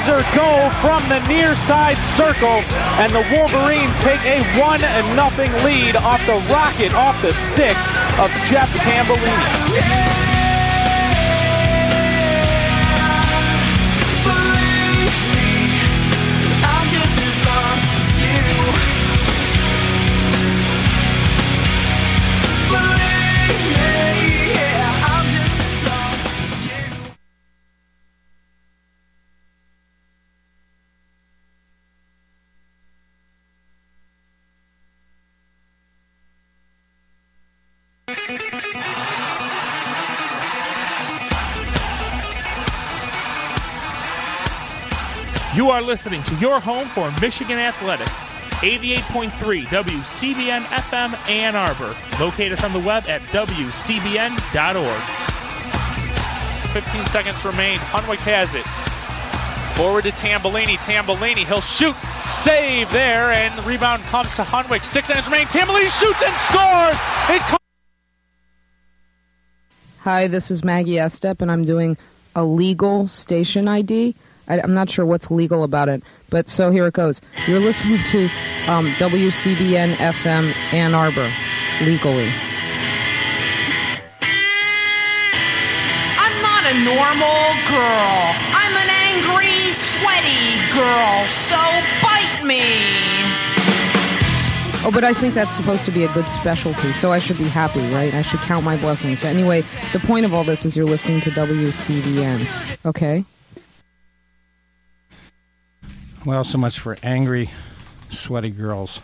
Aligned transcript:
laser 0.00 0.36
goal 0.36 0.70
from 0.80 1.06
the 1.08 1.18
near 1.26 1.54
side 1.66 1.96
circle, 2.16 2.62
and 3.00 3.12
the 3.12 3.24
Wolverines 3.36 3.92
take 4.02 4.24
a 4.24 4.42
1 4.58 4.80
nothing 5.16 5.52
lead 5.64 5.96
off 5.96 6.24
the 6.26 6.52
rocket 6.52 6.94
off 6.94 7.20
the 7.22 7.32
stick 7.52 7.76
of 8.18 8.30
Jeff 8.48 8.70
Tambellini. 8.78 10.29
Are 45.80 45.86
listening 45.86 46.22
to 46.24 46.34
your 46.36 46.60
home 46.60 46.88
for 46.88 47.10
Michigan 47.22 47.58
Athletics. 47.58 48.10
88.3 48.60 49.64
WCBN 49.64 50.62
FM 50.64 51.30
Ann 51.30 51.56
Arbor. 51.56 51.96
Locate 52.22 52.52
us 52.52 52.62
on 52.62 52.74
the 52.74 52.78
web 52.80 53.04
at 53.08 53.22
WCBN.org. 53.32 55.02
15 56.72 57.06
seconds 57.06 57.44
remain. 57.44 57.78
Hunwick 57.78 58.18
has 58.18 58.54
it. 58.54 58.66
Forward 59.76 60.04
to 60.04 60.10
Tambellini. 60.10 60.76
Tambellini, 60.76 61.46
he'll 61.46 61.62
shoot. 61.62 61.96
Save 62.30 62.90
there, 62.92 63.32
and 63.32 63.58
the 63.58 63.62
rebound 63.62 64.02
comes 64.04 64.28
to 64.34 64.42
Hunwick. 64.42 64.84
Six 64.84 65.08
seconds 65.08 65.26
remain. 65.26 65.46
Tambellini 65.46 65.88
shoots 65.98 66.22
and 66.22 66.36
scores. 66.36 66.96
It 67.30 67.60
Hi, 70.00 70.28
this 70.28 70.50
is 70.50 70.62
Maggie 70.62 70.96
Estep, 70.96 71.40
and 71.40 71.50
I'm 71.50 71.64
doing 71.64 71.96
a 72.34 72.44
legal 72.44 73.08
station 73.08 73.66
ID. 73.66 74.14
I, 74.50 74.58
am 74.64 74.74
not 74.74 74.90
sure 74.90 75.06
what's 75.06 75.30
legal 75.30 75.62
about 75.62 75.88
it, 75.88 76.02
but 76.28 76.48
so 76.48 76.72
here 76.72 76.84
it 76.88 76.94
goes. 76.94 77.20
You're 77.46 77.60
listening 77.60 77.98
to 78.10 78.24
um, 78.66 78.86
WCBN 78.98 79.94
FM 79.94 80.74
Ann 80.74 80.92
Arbor 80.92 81.30
legally. 81.86 82.28
I'm 86.18 86.34
not 86.42 86.66
a 86.66 86.74
normal 86.82 87.54
girl. 87.70 88.34
I'm 88.58 88.74
an 88.74 88.90
angry, 89.06 89.70
sweaty 89.70 90.58
girl, 90.74 91.26
so 91.26 91.60
bite 92.02 92.42
me. 92.44 92.58
Oh, 94.82 94.90
but 94.92 95.04
I 95.04 95.12
think 95.12 95.34
that's 95.34 95.54
supposed 95.54 95.84
to 95.84 95.92
be 95.92 96.02
a 96.02 96.12
good 96.12 96.26
specialty, 96.26 96.92
so 96.94 97.12
I 97.12 97.20
should 97.20 97.38
be 97.38 97.44
happy, 97.44 97.80
right? 97.92 98.12
I 98.12 98.22
should 98.22 98.40
count 98.40 98.64
my 98.64 98.76
blessings. 98.78 99.24
Anyway, 99.24 99.60
the 99.92 100.00
point 100.00 100.24
of 100.26 100.34
all 100.34 100.42
this 100.42 100.64
is 100.64 100.76
you're 100.76 100.86
listening 100.86 101.20
to 101.20 101.30
WCBN, 101.30 102.84
okay? 102.84 103.24
Well, 106.26 106.44
so 106.44 106.58
much 106.58 106.78
for 106.78 106.98
angry, 107.02 107.50
sweaty 108.10 108.50
girls. 108.50 109.00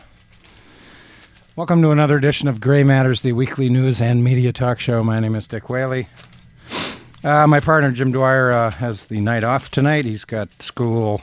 Welcome 1.56 1.80
to 1.80 1.90
another 1.90 2.18
edition 2.18 2.46
of 2.46 2.60
Gray 2.60 2.84
Matters, 2.84 3.22
the 3.22 3.32
weekly 3.32 3.70
news 3.70 4.02
and 4.02 4.22
media 4.22 4.52
talk 4.52 4.78
show. 4.80 5.02
My 5.02 5.18
name 5.18 5.34
is 5.34 5.48
Dick 5.48 5.70
Whaley. 5.70 6.08
Uh, 7.24 7.46
my 7.46 7.58
partner 7.58 7.90
Jim 7.90 8.12
Dwyer 8.12 8.52
uh, 8.52 8.70
has 8.72 9.04
the 9.04 9.18
night 9.22 9.44
off 9.44 9.70
tonight. 9.70 10.04
He's 10.04 10.26
got 10.26 10.62
school 10.62 11.22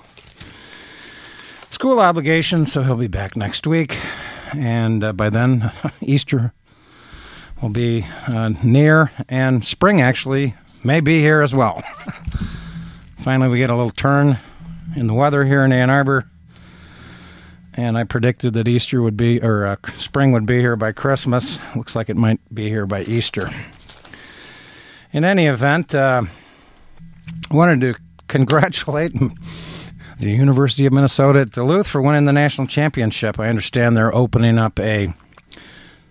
school 1.70 2.00
obligations, 2.00 2.72
so 2.72 2.82
he'll 2.82 2.96
be 2.96 3.06
back 3.06 3.38
next 3.38 3.68
week. 3.68 3.96
And 4.58 5.04
uh, 5.04 5.14
by 5.14 5.30
then, 5.30 5.72
Easter 6.02 6.54
will 7.62 7.70
be 7.70 8.04
uh, 8.26 8.50
near, 8.64 9.12
and 9.30 9.64
spring 9.64 10.02
actually 10.02 10.56
may 10.84 11.02
be 11.02 11.20
here 11.20 11.42
as 11.42 11.54
well. 11.54 11.84
Finally, 13.20 13.52
we 13.52 13.60
get 13.60 13.70
a 13.70 13.76
little 13.76 13.92
turn 13.92 14.40
in 14.96 15.08
the 15.08 15.14
weather 15.14 15.46
here 15.46 15.64
in 15.64 15.72
Ann 15.72 15.90
Arbor. 15.90 16.30
And 17.76 17.98
I 17.98 18.04
predicted 18.04 18.54
that 18.54 18.68
Easter 18.68 19.02
would 19.02 19.18
be, 19.18 19.42
or 19.42 19.66
uh, 19.66 19.76
spring 19.98 20.32
would 20.32 20.46
be 20.46 20.60
here 20.60 20.76
by 20.76 20.92
Christmas. 20.92 21.60
Looks 21.76 21.96
like 21.96 22.10
it 22.10 22.18
might 22.18 22.40
be 22.54 22.70
here 22.70 22.86
by 22.86 23.04
Easter. 23.04 23.50
In 25.12 25.24
any 25.24 25.48
event, 25.48 25.96
uh, 25.96 26.24
I 27.50 27.54
wanted 27.54 27.82
to 27.82 28.00
congratulate 28.28 29.14
the 30.20 30.32
University 30.32 30.86
of 30.86 30.94
Minnesota 30.94 31.42
at 31.42 31.52
Duluth 31.52 31.88
for 31.88 32.02
winning 32.02 32.26
the 32.26 32.34
national 32.34 32.68
championship. 32.68 33.40
I 33.40 33.50
understand 33.50 33.98
they're 33.98 34.14
opening 34.14 34.60
up 34.60 34.80
a 34.80 35.14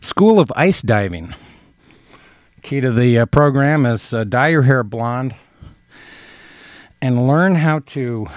school 0.00 0.40
of 0.40 0.52
ice 0.56 0.82
diving. 0.82 1.34
Key 2.62 2.80
to 2.80 2.92
the 2.92 3.20
uh, 3.20 3.26
program 3.26 3.86
is 3.86 4.12
uh, 4.12 4.24
dye 4.24 4.48
your 4.48 4.62
hair 4.62 4.82
blonde 4.82 5.34
and 7.02 7.26
learn 7.26 7.56
how 7.56 7.80
to 7.80 8.28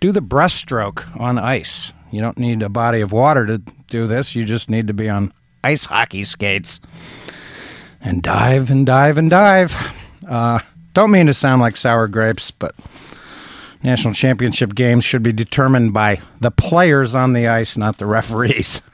do 0.00 0.10
the 0.10 0.22
breaststroke 0.22 1.04
on 1.20 1.38
ice. 1.38 1.92
You 2.10 2.20
don't 2.22 2.38
need 2.38 2.62
a 2.62 2.68
body 2.68 3.02
of 3.02 3.12
water 3.12 3.46
to 3.46 3.58
do 3.88 4.06
this. 4.06 4.34
You 4.34 4.44
just 4.44 4.70
need 4.70 4.86
to 4.86 4.94
be 4.94 5.08
on 5.08 5.32
ice 5.62 5.84
hockey 5.84 6.24
skates 6.24 6.80
and 8.00 8.22
dive 8.22 8.70
and 8.70 8.86
dive 8.86 9.18
and 9.18 9.28
dive. 9.28 9.76
Uh, 10.26 10.60
don't 10.94 11.10
mean 11.10 11.26
to 11.26 11.34
sound 11.34 11.60
like 11.60 11.76
sour 11.76 12.08
grapes, 12.08 12.50
but 12.50 12.74
national 13.82 14.14
championship 14.14 14.74
games 14.74 15.04
should 15.04 15.22
be 15.22 15.32
determined 15.32 15.92
by 15.92 16.20
the 16.40 16.50
players 16.50 17.14
on 17.14 17.34
the 17.34 17.48
ice, 17.48 17.76
not 17.76 17.98
the 17.98 18.06
referees. 18.06 18.80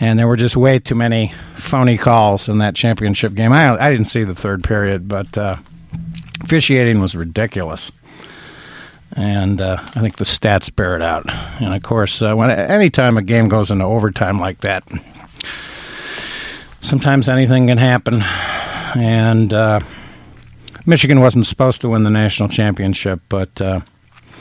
And 0.00 0.18
there 0.18 0.26
were 0.26 0.38
just 0.38 0.56
way 0.56 0.80
too 0.80 0.96
many 0.96 1.32
phony 1.54 1.96
calls 1.96 2.48
in 2.48 2.58
that 2.58 2.74
championship 2.74 3.34
game. 3.34 3.52
I, 3.52 3.78
I 3.78 3.88
didn't 3.88 4.06
see 4.06 4.24
the 4.24 4.34
third 4.34 4.64
period, 4.64 5.06
but 5.06 5.38
uh, 5.38 5.54
officiating 6.42 7.00
was 7.00 7.14
ridiculous. 7.14 7.90
And 9.14 9.60
uh, 9.60 9.76
I 9.80 10.00
think 10.00 10.16
the 10.16 10.24
stats 10.24 10.74
bear 10.74 10.96
it 10.96 11.02
out. 11.02 11.26
And 11.60 11.74
of 11.74 11.82
course, 11.82 12.22
uh, 12.22 12.34
when 12.34 12.50
anytime 12.50 13.18
a 13.18 13.22
game 13.22 13.48
goes 13.48 13.70
into 13.70 13.84
overtime 13.84 14.38
like 14.38 14.60
that, 14.62 14.84
sometimes 16.80 17.28
anything 17.28 17.66
can 17.66 17.78
happen. 17.78 18.22
And 18.94 19.52
uh, 19.52 19.80
Michigan 20.86 21.20
wasn't 21.20 21.46
supposed 21.46 21.80
to 21.82 21.88
win 21.90 22.04
the 22.04 22.10
national 22.10 22.48
championship, 22.48 23.20
but 23.28 23.60
uh, 23.60 23.80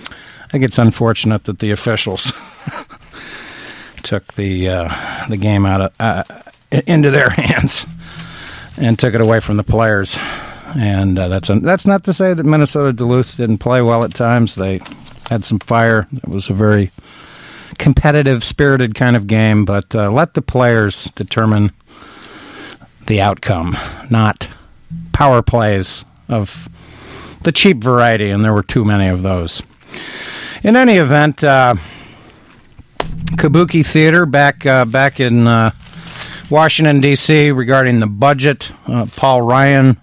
I 0.10 0.48
think 0.48 0.64
it's 0.64 0.78
unfortunate 0.78 1.44
that 1.46 1.60
the 1.60 1.72
officials 1.72 2.32
took 4.04 4.34
the 4.34 4.70
uh, 4.70 5.28
the 5.30 5.38
game 5.38 5.66
out 5.66 5.82
of 5.82 5.94
uh, 6.00 6.24
into 6.88 7.12
their 7.12 7.30
hands 7.30 7.86
and 8.78 8.98
took 8.98 9.14
it 9.14 9.22
away 9.22 9.40
from 9.40 9.58
the 9.58 9.64
players. 9.64 10.18
And 10.76 11.20
uh, 11.20 11.28
that's 11.28 11.50
that's 11.62 11.86
not 11.86 12.04
to 12.06 12.14
say 12.14 12.34
that 12.34 12.46
Minnesota 12.46 12.94
Duluth 12.94 13.38
didn't 13.38 13.58
play 13.58 13.82
well 13.82 14.04
at 14.04 14.14
times. 14.14 14.56
They 14.56 14.80
had 15.30 15.44
some 15.46 15.60
fire. 15.60 16.08
It 16.14 16.28
was 16.28 16.50
a 16.50 16.54
very 16.54 16.92
competitive, 17.78 18.44
spirited 18.44 18.96
kind 18.96 19.16
of 19.16 19.28
game. 19.28 19.66
But 19.66 19.94
uh, 19.96 20.12
let 20.12 20.34
the 20.34 20.42
players 20.42 21.06
determine 21.16 21.72
the 23.08 23.22
outcome, 23.22 23.78
not 24.10 24.48
power 25.14 25.42
plays 25.42 26.06
of 26.30 26.70
the 27.44 27.52
cheap 27.52 27.78
variety, 27.78 28.30
and 28.30 28.44
there 28.44 28.54
were 28.54 28.64
too 28.64 28.86
many 28.86 29.08
of 29.08 29.24
those. 29.24 29.62
In 30.64 30.76
any 30.76 30.98
event, 30.98 31.44
uh, 31.44 31.76
Kabuki 33.36 33.86
Theater 33.86 34.26
back 34.26 34.66
uh, 34.66 34.86
back 34.86 35.20
in 35.20 35.48
uh, 35.48 35.72
Washington 36.50 37.02
D.C. 37.02 37.52
regarding 37.52 38.00
the 38.00 38.08
budget. 38.08 38.72
Uh, 38.88 39.06
Paul 39.16 39.42
Ryan, 39.42 40.01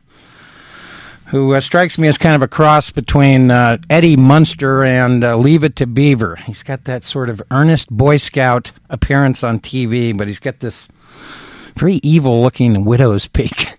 who 1.28 1.54
uh, 1.54 1.60
strikes 1.60 1.98
me 1.98 2.08
as 2.08 2.18
kind 2.18 2.34
of 2.34 2.42
a 2.42 2.48
cross 2.48 2.90
between 2.90 3.50
uh, 3.50 3.78
Eddie 3.90 4.16
Munster 4.16 4.82
and 4.82 5.20
Leave 5.42 5.64
It 5.64 5.76
to 5.76 5.86
Beaver. 5.86 6.36
He's 6.36 6.62
got 6.62 6.84
that 6.84 7.04
sort 7.04 7.30
of 7.30 7.42
earnest 7.50 7.90
Boy 7.90 8.16
Scout 8.16 8.72
appearance 8.88 9.42
on 9.42 9.60
TV, 9.60 10.16
but 10.16 10.26
he's 10.26 10.40
got 10.40 10.60
this 10.60 10.88
very 11.76 12.00
evil-looking 12.02 12.84
widow's 12.84 13.26
peak. 13.26 13.78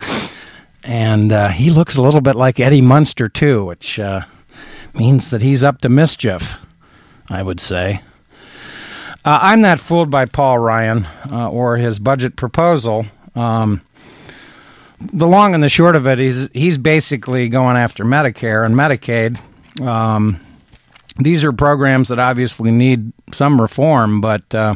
and 0.82 1.32
uh, 1.32 1.48
he 1.48 1.70
looks 1.70 1.96
a 1.96 2.02
little 2.02 2.20
bit 2.20 2.36
like 2.36 2.60
Eddie 2.60 2.80
Munster 2.80 3.28
too, 3.28 3.64
which 3.64 3.98
uh, 3.98 4.22
means 4.94 5.30
that 5.30 5.42
he's 5.42 5.64
up 5.64 5.80
to 5.80 5.88
mischief. 5.88 6.56
I 7.28 7.42
would 7.42 7.60
say. 7.60 8.02
Uh, 9.24 9.38
I'm 9.42 9.60
not 9.60 9.80
fooled 9.80 10.10
by 10.10 10.26
Paul 10.26 10.58
Ryan 10.58 11.06
uh, 11.30 11.50
or 11.50 11.76
his 11.76 11.98
budget 11.98 12.36
proposal. 12.36 13.06
Um, 13.34 13.82
the 15.00 15.26
long 15.26 15.54
and 15.54 15.62
the 15.62 15.68
short 15.68 15.96
of 15.96 16.06
it 16.06 16.20
is 16.20 16.48
he's 16.52 16.78
basically 16.78 17.48
going 17.48 17.76
after 17.76 18.04
Medicare 18.04 18.64
and 18.64 18.74
Medicaid. 18.74 19.38
Um, 19.80 20.40
these 21.18 21.44
are 21.44 21.52
programs 21.52 22.08
that 22.08 22.18
obviously 22.18 22.70
need 22.70 23.12
some 23.32 23.60
reform, 23.60 24.20
but 24.20 24.54
uh, 24.54 24.74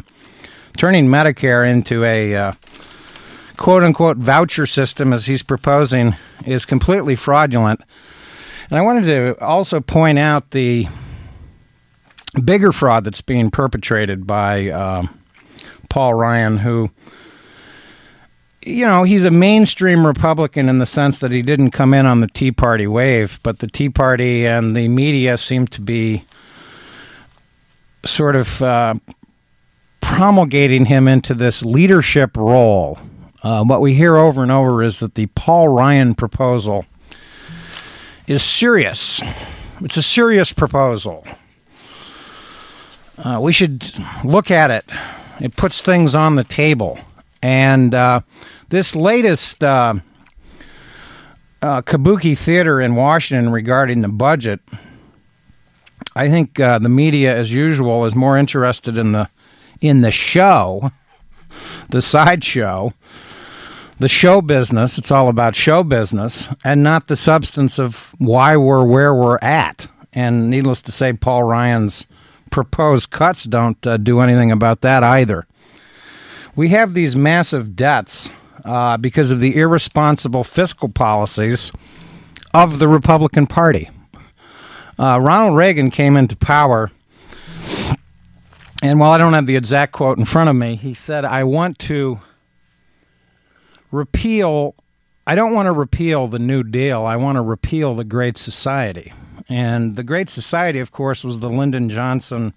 turning 0.77 1.07
Medicare 1.07 1.69
into 1.69 2.03
a 2.03 2.35
uh, 2.35 2.53
quote 3.57 3.83
unquote 3.83 4.17
voucher 4.17 4.65
system 4.65 5.13
as 5.13 5.25
he's 5.25 5.43
proposing 5.43 6.15
is 6.45 6.65
completely 6.65 7.15
fraudulent. 7.15 7.81
And 8.69 8.79
I 8.79 8.81
wanted 8.81 9.05
to 9.05 9.43
also 9.43 9.81
point 9.81 10.17
out 10.17 10.51
the 10.51 10.87
bigger 12.43 12.71
fraud 12.71 13.03
that's 13.03 13.21
being 13.21 13.51
perpetrated 13.51 14.25
by 14.25 14.69
um, 14.69 15.19
Paul 15.89 16.13
Ryan, 16.13 16.57
who, 16.57 16.89
you 18.63 18.85
know, 18.85 19.03
he's 19.03 19.25
a 19.25 19.31
mainstream 19.31 20.05
Republican 20.05 20.69
in 20.69 20.77
the 20.77 20.85
sense 20.85 21.19
that 21.19 21.31
he 21.31 21.41
didn't 21.41 21.71
come 21.71 21.93
in 21.93 22.05
on 22.05 22.21
the 22.21 22.27
Tea 22.27 22.51
Party 22.51 22.87
wave, 22.87 23.39
but 23.43 23.59
the 23.59 23.67
Tea 23.67 23.89
Party 23.89 24.45
and 24.45 24.75
the 24.75 24.87
media 24.87 25.37
seem 25.37 25.67
to 25.67 25.81
be 25.81 26.25
sort 28.05 28.35
of 28.35 28.61
uh, 28.61 28.93
promulgating 30.01 30.85
him 30.85 31.07
into 31.07 31.33
this 31.33 31.63
leadership 31.63 32.37
role. 32.37 32.99
Uh, 33.43 33.63
what 33.63 33.81
we 33.81 33.95
hear 33.95 34.17
over 34.17 34.43
and 34.43 34.51
over 34.51 34.83
is 34.83 34.99
that 34.99 35.15
the 35.15 35.25
Paul 35.27 35.69
Ryan 35.69 36.13
proposal 36.13 36.85
is 38.27 38.43
serious. 38.43 39.21
It's 39.81 39.97
a 39.97 40.03
serious 40.03 40.53
proposal. 40.53 41.25
Uh, 43.17 43.39
we 43.41 43.51
should 43.53 43.91
look 44.23 44.51
at 44.51 44.69
it. 44.69 44.85
It 45.39 45.55
puts 45.55 45.81
things 45.81 46.13
on 46.13 46.35
the 46.35 46.43
table. 46.43 46.99
And 47.41 47.93
uh, 47.93 48.21
this 48.69 48.95
latest 48.95 49.63
uh, 49.63 49.95
uh 51.61 51.81
Kabuki 51.81 52.37
Theater 52.37 52.81
in 52.81 52.95
Washington 52.95 53.51
regarding 53.51 54.01
the 54.01 54.07
budget, 54.07 54.59
I 56.15 56.29
think 56.29 56.59
uh, 56.59 56.79
the 56.79 56.89
media, 56.89 57.35
as 57.35 57.53
usual, 57.53 58.05
is 58.05 58.15
more 58.15 58.37
interested 58.37 58.97
in 58.97 59.11
the 59.11 59.29
in 59.79 60.01
the 60.01 60.11
show, 60.11 60.91
the 61.89 62.01
sideshow, 62.01 62.93
the 63.99 64.09
show 64.09 64.41
business. 64.41 64.97
It's 64.97 65.11
all 65.11 65.27
about 65.27 65.55
show 65.55 65.83
business 65.83 66.49
and 66.63 66.83
not 66.83 67.07
the 67.07 67.15
substance 67.15 67.79
of 67.79 68.13
why 68.19 68.57
we're 68.57 68.83
where 68.83 69.13
we're 69.13 69.39
at. 69.39 69.87
And 70.13 70.49
needless 70.49 70.81
to 70.83 70.91
say, 70.91 71.13
Paul 71.13 71.43
Ryan's 71.43 72.05
proposed 72.51 73.11
cuts 73.11 73.45
don't 73.45 73.85
uh, 73.87 73.97
do 73.97 74.19
anything 74.19 74.51
about 74.51 74.81
that 74.81 75.03
either. 75.03 75.47
We 76.55 76.69
have 76.69 76.93
these 76.93 77.15
massive 77.15 77.75
debts 77.75 78.29
uh, 78.65 78.97
because 78.97 79.31
of 79.31 79.39
the 79.39 79.55
irresponsible 79.55 80.43
fiscal 80.43 80.89
policies 80.89 81.71
of 82.53 82.79
the 82.79 82.87
Republican 82.87 83.47
Party. 83.47 83.89
Uh, 84.99 85.19
Ronald 85.19 85.55
Reagan 85.55 85.89
came 85.89 86.17
into 86.17 86.35
power, 86.35 86.91
and 88.83 88.99
while 88.99 89.11
I 89.11 89.17
don't 89.17 89.33
have 89.33 89.47
the 89.47 89.55
exact 89.55 89.93
quote 89.93 90.17
in 90.17 90.25
front 90.25 90.49
of 90.49 90.55
me, 90.55 90.75
he 90.75 90.93
said, 90.93 91.23
I 91.23 91.45
want 91.45 91.79
to 91.79 92.19
repeal, 93.91 94.75
I 95.25 95.35
don't 95.35 95.53
want 95.53 95.67
to 95.67 95.71
repeal 95.71 96.27
the 96.27 96.39
New 96.39 96.63
Deal, 96.63 97.05
I 97.05 97.15
want 97.15 97.37
to 97.37 97.41
repeal 97.41 97.95
the 97.95 98.03
Great 98.03 98.37
Society. 98.37 99.13
And 99.47 99.95
the 99.95 100.03
Great 100.03 100.29
Society, 100.29 100.79
of 100.79 100.91
course, 100.91 101.23
was 101.23 101.39
the 101.39 101.49
Lyndon 101.49 101.89
Johnson 101.89 102.53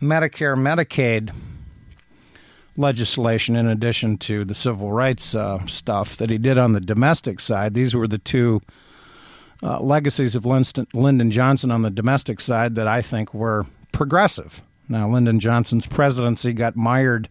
Medicare 0.00 0.56
Medicaid 0.56 1.32
legislation, 2.78 3.56
in 3.56 3.68
addition 3.68 4.16
to 4.18 4.44
the 4.44 4.54
civil 4.54 4.92
rights 4.92 5.34
uh, 5.34 5.64
stuff 5.66 6.16
that 6.16 6.30
he 6.30 6.38
did 6.38 6.56
on 6.56 6.72
the 6.72 6.80
domestic 6.80 7.40
side. 7.40 7.74
These 7.74 7.94
were 7.94 8.08
the 8.08 8.18
two 8.18 8.62
uh, 9.62 9.80
legacies 9.80 10.34
of 10.34 10.46
Lyndon, 10.46 10.86
Lyndon 10.94 11.30
Johnson 11.30 11.70
on 11.70 11.82
the 11.82 11.90
domestic 11.90 12.40
side 12.40 12.76
that 12.76 12.86
I 12.86 13.02
think 13.02 13.34
were 13.34 13.66
progressive. 13.92 14.62
Now, 14.88 15.08
Lyndon 15.08 15.40
Johnson's 15.40 15.86
presidency 15.86 16.52
got 16.52 16.76
mired 16.76 17.28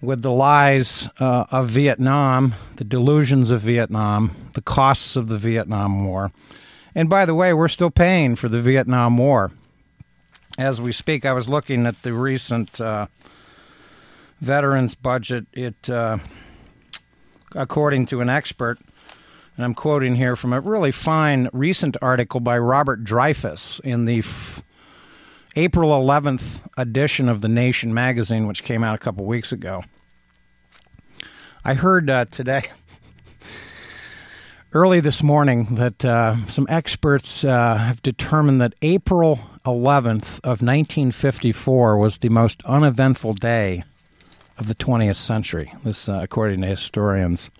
with 0.00 0.22
the 0.22 0.30
lies 0.30 1.08
uh, 1.18 1.46
of 1.50 1.70
Vietnam, 1.70 2.54
the 2.76 2.84
delusions 2.84 3.50
of 3.50 3.62
Vietnam, 3.62 4.50
the 4.52 4.62
costs 4.62 5.16
of 5.16 5.28
the 5.28 5.38
Vietnam 5.38 6.04
War. 6.06 6.30
And 6.94 7.08
by 7.08 7.24
the 7.26 7.34
way, 7.34 7.52
we're 7.52 7.68
still 7.68 7.90
paying 7.90 8.36
for 8.36 8.48
the 8.48 8.60
Vietnam 8.60 9.16
War. 9.16 9.50
As 10.58 10.80
we 10.80 10.92
speak, 10.92 11.24
I 11.24 11.32
was 11.32 11.48
looking 11.48 11.86
at 11.86 12.02
the 12.02 12.12
recent 12.12 12.80
uh, 12.80 13.06
veterans 14.40 14.94
budget. 14.94 15.46
It, 15.52 15.88
uh, 15.90 16.18
according 17.54 18.06
to 18.06 18.20
an 18.20 18.28
expert, 18.28 18.78
and 19.56 19.64
I'm 19.64 19.74
quoting 19.74 20.14
here 20.14 20.36
from 20.36 20.52
a 20.52 20.60
really 20.60 20.92
fine 20.92 21.48
recent 21.52 21.96
article 22.02 22.40
by 22.40 22.58
Robert 22.58 23.04
Dreyfuss 23.04 23.80
in 23.80 24.04
the 24.04 24.18
f- 24.18 24.62
April 25.56 25.90
11th 25.90 26.60
edition 26.76 27.28
of 27.28 27.40
The 27.40 27.48
Nation 27.48 27.94
magazine, 27.94 28.46
which 28.46 28.62
came 28.62 28.84
out 28.84 28.94
a 28.94 28.98
couple 28.98 29.24
weeks 29.24 29.52
ago. 29.52 29.82
I 31.64 31.74
heard 31.74 32.10
uh, 32.10 32.26
today, 32.26 32.64
early 34.72 35.00
this 35.00 35.22
morning, 35.22 35.76
that 35.76 36.04
uh, 36.04 36.46
some 36.48 36.66
experts 36.68 37.42
uh, 37.42 37.76
have 37.76 38.02
determined 38.02 38.60
that 38.60 38.74
April 38.82 39.40
11th 39.64 40.38
of 40.44 40.60
1954 40.62 41.96
was 41.96 42.18
the 42.18 42.28
most 42.28 42.62
uneventful 42.66 43.32
day 43.32 43.84
of 44.58 44.68
the 44.68 44.74
20th 44.74 45.16
century. 45.16 45.72
This, 45.84 46.08
uh, 46.08 46.20
according 46.22 46.62
to 46.62 46.66
historians, 46.66 47.50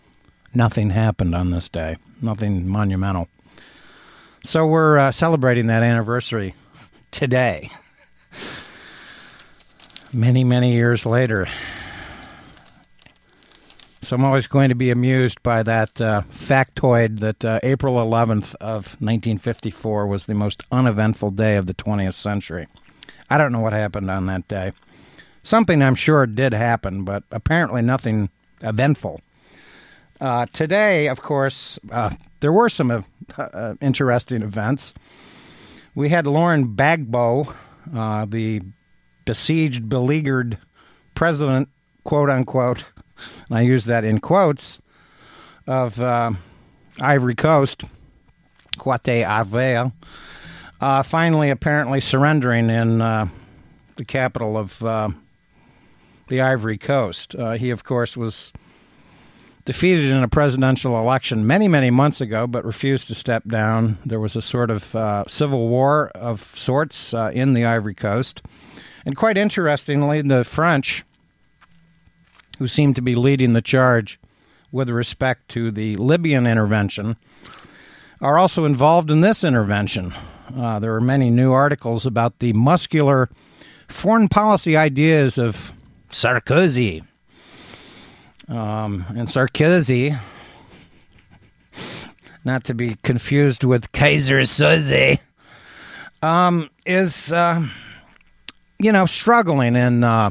nothing 0.55 0.91
happened 0.91 1.35
on 1.35 1.51
this 1.51 1.69
day, 1.69 1.97
nothing 2.21 2.69
monumental. 2.69 3.29
So 4.45 4.67
we're 4.67 4.99
uh, 4.99 5.13
celebrating 5.13 5.67
that 5.67 5.83
anniversary 5.83 6.55
today 7.11 7.71
many, 10.13 10.45
many 10.45 10.73
years 10.73 11.05
later. 11.05 11.47
So 14.03 14.15
I'm 14.15 14.25
always 14.25 14.47
going 14.47 14.69
to 14.69 14.77
be 14.77 14.91
amused 14.91 15.43
by 15.43 15.65
that 15.65 16.01
uh, 16.01 16.23
factoid 16.33 17.19
that 17.21 17.45
uh, 17.45 17.59
April 17.65 17.95
11th 17.95 18.55
of 18.61 18.87
1954 19.01 20.07
was 20.07 20.27
the 20.27 20.35
most 20.35 20.63
uneventful 20.71 21.33
day 21.33 21.57
of 21.57 21.67
the 21.67 21.75
20th 21.75 22.15
century. 22.15 22.69
I 23.29 23.37
don't 23.37 23.51
know 23.51 23.61
what 23.61 23.73
happened 23.73 24.09
on 24.09 24.27
that 24.27 24.47
day. 24.47 24.73
Something 25.47 25.81
I'm 25.81 25.95
sure 25.95 26.27
did 26.27 26.53
happen, 26.53 27.05
but 27.05 27.23
apparently 27.31 27.81
nothing 27.81 28.31
eventful. 28.63 29.21
Uh, 30.21 30.47
today, 30.53 31.07
of 31.07 31.23
course, 31.23 31.79
uh, 31.93 32.11
there 32.41 32.51
were 32.51 32.69
some 32.69 32.91
uh, 32.91 33.03
uh, 33.39 33.75
interesting 33.81 34.43
events. 34.43 34.93
We 35.95 36.09
had 36.09 36.27
Laurent 36.27 36.77
Gbagbo, 36.77 37.55
the 38.29 38.61
besieged, 39.25 39.89
beleaguered 39.89 40.59
president, 41.15 41.69
quote 42.03 42.29
unquote, 42.29 42.83
and 43.49 43.57
I 43.57 43.61
use 43.61 43.85
that 43.85 44.03
in 44.03 44.19
quotes, 44.19 44.81
of 45.69 46.01
uh, 46.01 46.33
Ivory 47.01 47.37
Coast, 47.37 47.85
Quate 48.79 49.25
Avel, 49.25 49.93
uh, 50.81 51.05
finally 51.05 51.51
apparently 51.51 52.01
surrendering 52.01 52.69
in 52.69 53.01
uh, 53.01 53.29
the 53.95 54.05
capital 54.05 54.59
of 54.59 54.83
uh, 54.83 55.11
the 56.29 56.41
Ivory 56.41 56.79
Coast. 56.79 57.35
Uh, 57.35 57.53
he, 57.53 57.71
of 57.71 57.85
course, 57.85 58.17
was 58.17 58.53
defeated 59.65 60.11
in 60.11 60.23
a 60.23 60.29
presidential 60.29 60.99
election 60.99 61.47
many, 61.47 61.69
many 61.69 61.91
months 61.91 62.21
ago, 62.21 62.47
but 62.47 62.65
refused 62.65 63.09
to 63.09 63.15
step 63.15 63.45
down. 63.49 63.99
There 64.07 64.21
was 64.21 64.37
a 64.37 64.43
sort 64.43 64.71
of 64.71 64.95
uh, 64.95 65.25
civil 65.27 65.69
war 65.69 66.09
of 66.15 66.41
sorts 66.57 67.13
in 67.13 67.55
the 67.55 67.65
Ivory 67.65 67.95
Coast. 67.95 68.43
And 69.05 69.17
quite 69.17 69.39
interestingly, 69.39 70.23
the 70.23 70.45
French, 70.45 71.05
who 72.59 72.67
seem 72.67 72.95
to 72.95 73.03
be 73.03 73.15
leading 73.15 73.53
the 73.53 73.63
charge 73.63 74.19
with 74.73 74.91
respect 74.91 75.49
to 75.51 75.71
the 75.71 75.97
Libyan 75.97 76.47
intervention, 76.47 77.17
are 78.21 78.39
also 78.39 78.65
involved 78.65 79.11
in 79.11 79.21
this 79.21 79.45
intervention. 79.45 80.15
Uh, 80.57 80.79
there 80.79 80.95
are 80.95 81.01
many 81.01 81.31
new 81.31 81.53
articles 81.53 82.07
about 82.07 82.39
the 82.39 82.53
muscular 82.53 83.29
foreign 83.89 84.29
policy 84.29 84.77
ideas 84.77 85.39
of 85.39 85.73
Sarkozy. 86.17 87.05
Um, 88.49 89.05
and 89.09 89.29
Sarkozy, 89.29 90.19
not 92.45 92.65
to 92.65 92.75
be 92.75 92.97
confused 93.03 93.65
with 93.65 93.91
Keyser 93.93 94.43
Soze, 94.43 95.19
um, 96.23 96.71
is. 96.85 97.33
Uh, 97.33 97.67
you 98.79 98.93
know, 98.93 99.07
struggling 99.07 99.77
in 99.77 100.05
uh, 100.05 100.31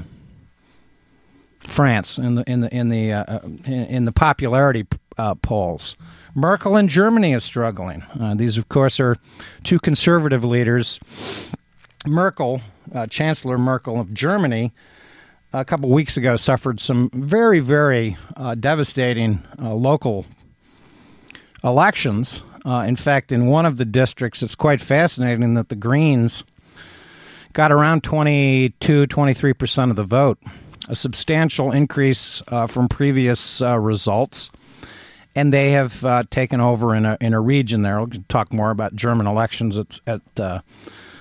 France 1.62 2.18
in 2.18 2.36
the 2.36 2.44
in 2.50 2.62
the 2.62 2.76
in 2.76 2.90
the 2.90 3.14
uh, 3.14 3.24
uh 3.24 3.40
in, 3.66 4.06
the 4.06 4.12
popularity 4.12 4.86
uh, 5.18 5.36
polls. 5.36 5.96
Merkel 6.36 6.76
in 6.76 6.88
Germany 6.88 7.34
is 7.34 7.44
struggling. 7.44 8.04
Uh, 8.20 8.36
these, 8.36 8.58
of 8.58 8.68
course, 8.70 9.00
are 9.00 9.18
two 9.64 9.80
conservative 9.80 10.44
leaders. 10.44 11.00
Merkel, 12.06 12.62
Chancellor 13.10 13.58
Merkel 13.58 14.00
of 14.00 14.14
Germany, 14.14 14.74
a 15.60 15.66
couple 15.66 15.90
weeks 15.90 16.18
ago 16.18 16.36
suffered 16.36 16.80
some 16.80 17.10
very, 17.14 17.60
very 17.60 18.18
devastating 18.60 19.42
local 19.60 20.26
elections. 21.64 22.42
in 22.66 22.96
fact, 22.96 23.32
in 23.32 23.48
one 23.48 23.66
of 23.66 23.78
the 23.78 23.86
districts, 23.86 24.44
it's 24.44 24.56
quite 24.56 24.82
fascinating 24.82 25.54
that 25.54 25.70
the 25.70 25.76
Greens 25.76 26.44
got 27.56 27.72
around 27.72 28.04
22, 28.04 29.08
23% 29.08 29.90
of 29.90 29.96
the 29.96 30.04
vote, 30.04 30.38
a 30.90 30.96
substantial 30.96 31.72
increase 31.72 32.44
uh, 32.50 32.68
from 32.68 32.90
previous 32.90 33.62
uh, 33.62 33.80
results. 33.80 34.52
and 35.38 35.54
they 35.54 35.72
have 35.72 36.06
uh, 36.06 36.24
taken 36.30 36.62
over 36.62 36.96
in 36.96 37.06
a 37.06 37.18
in 37.20 37.34
a 37.34 37.42
region 37.42 37.82
there. 37.82 38.00
We'll 38.00 38.24
talk 38.30 38.54
more 38.54 38.72
about 38.72 38.96
German 38.96 39.26
elections 39.26 39.78
at 39.78 40.00
at 40.06 40.22
uh, 40.40 40.62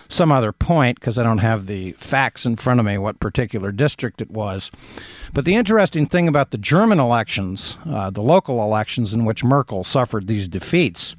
some 0.09 0.31
other 0.31 0.53
point 0.53 0.99
because 1.01 1.19
I 1.19 1.23
don't 1.23 1.39
have 1.39 1.67
the 1.67 1.93
facts 1.93 2.47
in 2.47 2.57
front 2.57 2.81
of 2.81 2.87
me 2.87 2.99
what 2.99 3.21
particular 3.21 3.73
district 3.73 4.21
it 4.21 4.31
was. 4.31 4.71
But 5.33 5.45
the 5.45 5.57
interesting 5.57 6.07
thing 6.07 6.29
about 6.29 6.51
the 6.51 6.59
German 6.59 7.01
elections, 7.01 7.77
uh, 7.87 8.11
the 8.11 8.23
local 8.23 8.63
elections 8.63 9.13
in 9.13 9.25
which 9.25 9.45
Merkel 9.45 9.85
suffered 9.85 10.27
these 10.27 10.49
defeats, 10.49 11.17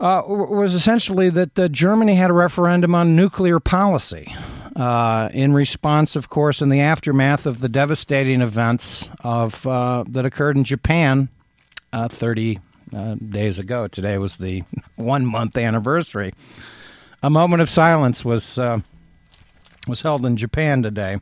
uh, 0.00 0.22
was 0.26 0.74
essentially 0.74 1.28
that 1.30 1.58
uh, 1.58 1.68
Germany 1.68 2.14
had 2.14 2.30
a 2.30 2.34
referendum 2.34 2.94
on 2.94 3.14
nuclear 3.14 3.60
policy. 3.60 4.34
Uh, 4.76 5.28
in 5.34 5.52
response, 5.52 6.16
of 6.16 6.30
course, 6.30 6.62
in 6.62 6.68
the 6.68 6.80
aftermath 6.80 7.44
of 7.44 7.60
the 7.60 7.68
devastating 7.68 8.40
events 8.40 9.10
of 9.20 9.66
uh, 9.66 10.04
that 10.08 10.24
occurred 10.24 10.56
in 10.56 10.64
Japan 10.64 11.28
uh, 11.92 12.08
30 12.08 12.58
uh, 12.94 13.14
days 13.16 13.58
ago. 13.58 13.88
Today 13.88 14.16
was 14.16 14.36
the 14.36 14.62
one 14.96 15.26
month 15.26 15.56
anniversary. 15.56 16.32
A 17.22 17.30
moment 17.30 17.60
of 17.60 17.68
silence 17.68 18.24
was 18.24 18.58
was 19.86 20.00
held 20.02 20.24
in 20.26 20.36
Japan 20.36 20.82
today 20.82 21.18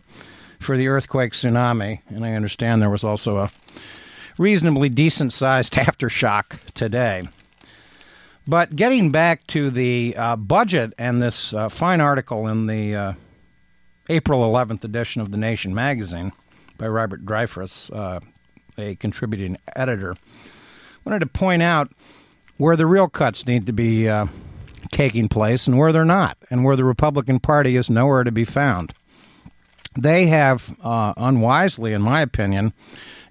for 0.60 0.76
the 0.76 0.88
earthquake 0.88 1.32
tsunami, 1.32 2.00
and 2.08 2.24
I 2.24 2.34
understand 2.34 2.82
there 2.82 2.90
was 2.90 3.04
also 3.04 3.38
a 3.38 3.50
reasonably 4.38 4.88
decent 4.88 5.32
sized 5.32 5.72
aftershock 5.74 6.58
today. 6.74 7.24
But 8.46 8.76
getting 8.76 9.10
back 9.10 9.46
to 9.48 9.70
the 9.70 10.14
uh, 10.16 10.36
budget 10.36 10.94
and 10.96 11.20
this 11.20 11.52
uh, 11.52 11.68
fine 11.68 12.00
article 12.00 12.46
in 12.48 12.66
the 12.66 12.96
uh, 12.96 13.12
April 14.08 14.40
11th 14.40 14.84
edition 14.84 15.20
of 15.20 15.32
The 15.32 15.36
Nation 15.36 15.74
magazine 15.74 16.32
by 16.78 16.88
Robert 16.88 17.26
Dreyfuss, 17.26 17.94
uh, 17.94 18.20
a 18.78 18.94
contributing 18.94 19.58
editor, 19.76 20.16
wanted 21.04 21.18
to 21.18 21.26
point 21.26 21.62
out 21.62 21.92
where 22.56 22.74
the 22.74 22.86
real 22.86 23.08
cuts 23.08 23.46
need 23.46 23.66
to 23.66 23.72
be 23.72 24.08
uh, 24.08 24.26
taking 24.90 25.28
place 25.28 25.66
and 25.66 25.78
where 25.78 25.92
they're 25.92 26.04
not, 26.04 26.38
and 26.50 26.64
where 26.64 26.76
the 26.76 26.84
Republican 26.84 27.40
Party 27.40 27.76
is 27.76 27.90
nowhere 27.90 28.24
to 28.24 28.32
be 28.32 28.44
found. 28.44 28.92
They 29.96 30.26
have, 30.26 30.78
uh, 30.82 31.14
unwisely, 31.16 31.92
in 31.92 32.02
my 32.02 32.20
opinion, 32.20 32.72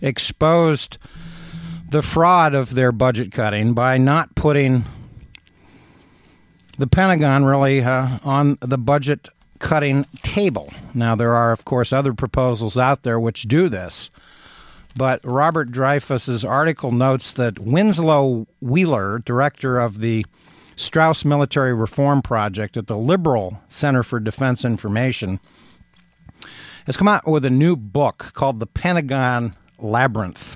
exposed 0.02 0.98
the 1.90 2.02
fraud 2.02 2.54
of 2.54 2.74
their 2.74 2.92
budget 2.92 3.32
cutting 3.32 3.74
by 3.74 3.98
not 3.98 4.36
putting 4.36 4.84
the 6.78 6.88
Pentagon 6.88 7.46
really 7.46 7.82
uh, 7.82 8.20
on 8.24 8.58
the 8.62 8.78
budget 8.78 9.30
cutting 9.60 10.06
table. 10.22 10.72
Now, 10.94 11.16
there 11.16 11.36
are, 11.36 11.52
of 11.52 11.66
course, 11.66 11.92
other 11.94 12.14
proposals 12.14 12.78
out 12.78 13.04
there 13.04 13.20
which 13.20 13.44
do 13.44 13.70
this. 13.70 14.10
But 14.96 15.22
Robert 15.24 15.72
Dreyfuss's 15.72 16.44
article 16.44 16.92
notes 16.92 17.32
that 17.34 17.60
Winslow 17.60 18.48
Wheeler, 18.62 19.20
director 19.20 19.80
of 19.80 20.00
the 20.00 20.26
Straus 20.78 21.26
Military 21.26 21.74
Reform 21.74 22.22
Project 22.22 22.78
at 22.78 22.86
the 22.86 22.96
Liberal 22.96 23.60
Center 23.68 24.04
for 24.04 24.20
Defense 24.20 24.64
Information, 24.64 25.40
has 26.86 26.96
come 26.96 27.08
out 27.08 27.28
with 27.28 27.44
a 27.46 27.50
new 27.50 27.76
book 27.76 28.32
called 28.34 28.60
The 28.60 28.68
Pentagon 28.68 29.56
Labyrinth, 29.80 30.56